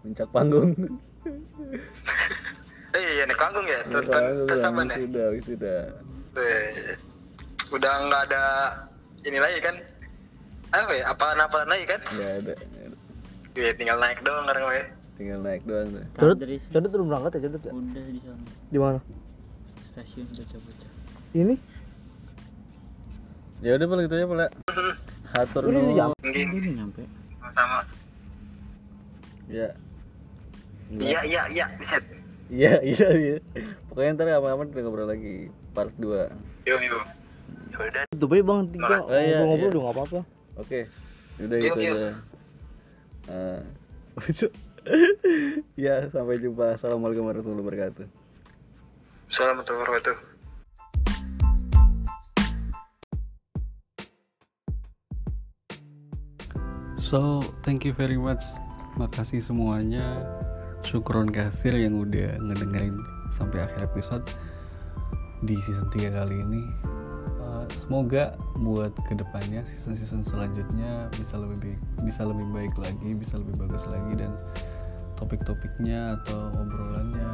[0.07, 0.71] Muncak panggung.
[2.97, 3.77] Eh iya naik panggung ya.
[3.93, 4.09] Terus
[4.65, 4.97] apa nih?
[5.05, 5.81] Sudah, sudah.
[6.41, 6.97] Eh,
[7.69, 8.43] Udah nggak ada
[9.21, 9.77] ini lagi kan?
[10.73, 11.05] Apa ya?
[11.13, 12.01] Apaan-apaan lagi kan?
[12.09, 12.55] Nggak ada.
[13.57, 14.85] Ya tinggal naik doang sekarang ya.
[15.17, 16.05] Tinggal naik doang tuh.
[16.21, 17.73] Codot, codot belum berangkat ya codot ya?
[17.73, 19.01] udah di sana Di mana?
[19.89, 20.91] stasiun bocah-bocah
[21.33, 21.55] Ini?
[23.65, 24.47] Ya udah pala gitu aja pala.
[25.33, 27.03] Hatur Udah, udah nyampe
[27.57, 27.81] sama.
[29.49, 29.69] Ya.
[30.93, 31.97] Iya iya iya bisa.
[32.47, 33.37] Iya, iya, iya.
[33.89, 36.29] Pokoknya ntar aman-aman kita ngobrol lagi part 2.
[36.69, 37.05] Yuk yuk.
[37.73, 38.05] Ya udah.
[38.05, 39.73] Aja bang tiga Oh, iya, ngobrol-ngobrol iya.
[39.73, 40.21] udah nggak apa-apa.
[40.61, 40.81] Oke.
[41.41, 42.36] Udah gitu aja.
[43.33, 43.59] Ah.
[45.75, 46.79] ya, sampai jumpa.
[46.79, 48.07] Assalamualaikum warahmatullahi wabarakatuh.
[49.27, 50.37] Assalamualaikum warahmatullahi wabarakatuh.
[57.03, 58.47] So, thank you very much.
[58.95, 60.23] Makasih semuanya.
[60.87, 62.99] Syukron kasir yang udah ngedengerin
[63.35, 64.27] sampai akhir episode
[65.43, 66.63] di season 3 kali ini.
[67.67, 73.43] Uh, semoga buat ke depannya season-season selanjutnya bisa lebih baik, bisa lebih baik lagi, bisa
[73.43, 74.33] lebih bagus lagi dan
[75.19, 77.31] topik-topiknya atau obrolannya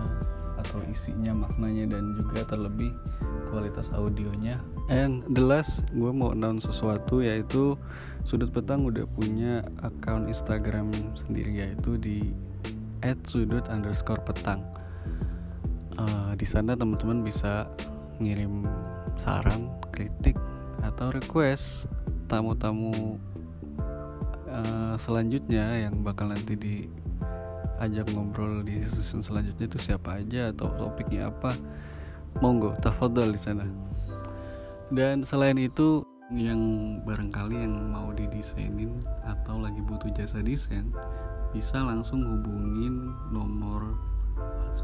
[0.62, 2.94] atau isinya maknanya dan juga terlebih
[3.50, 4.62] kualitas audionya.
[4.88, 7.74] And the last gue mau announce sesuatu yaitu
[8.22, 10.94] sudut petang udah punya account Instagram
[11.26, 12.30] sendiri yaitu di
[13.26, 14.62] @sudut underscore petang.
[15.98, 17.68] Eh, di sana teman-teman bisa
[18.22, 18.64] ngirim
[19.18, 20.38] saran kritik
[20.82, 21.86] atau request
[22.26, 23.18] tamu-tamu
[24.48, 26.76] eh, selanjutnya yang bakal nanti di
[27.82, 31.52] ajak ngobrol di season selanjutnya itu siapa aja atau topiknya apa.
[32.40, 33.66] Monggo tafadhol di sana.
[34.88, 36.60] Dan selain itu yang
[37.04, 40.88] barangkali yang mau didesainin atau lagi butuh jasa desain
[41.52, 44.00] bisa langsung hubungin nomor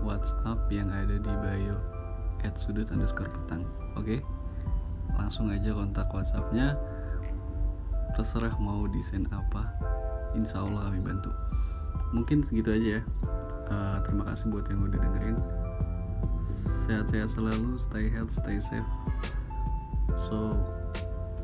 [0.04, 1.97] WhatsApp yang ada di bio
[2.44, 3.64] at sudut underscore petang.
[3.98, 4.22] Oke?
[5.16, 6.78] Langsung aja kontak WhatsAppnya.
[8.16, 9.68] Terserah mau desain apa
[10.34, 11.30] insya Allah kami bantu.
[12.12, 13.02] Mungkin segitu aja ya.
[13.68, 15.38] Eh, terima kasih buat yang udah dengerin.
[16.88, 18.90] Sehat-sehat selalu stay health stay safe.
[20.28, 20.56] So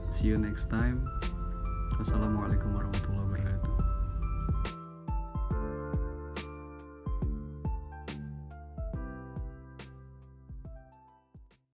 [0.08, 1.04] see you next time.
[2.00, 3.72] Wassalamualaikum warahmatullahi wabarakatuh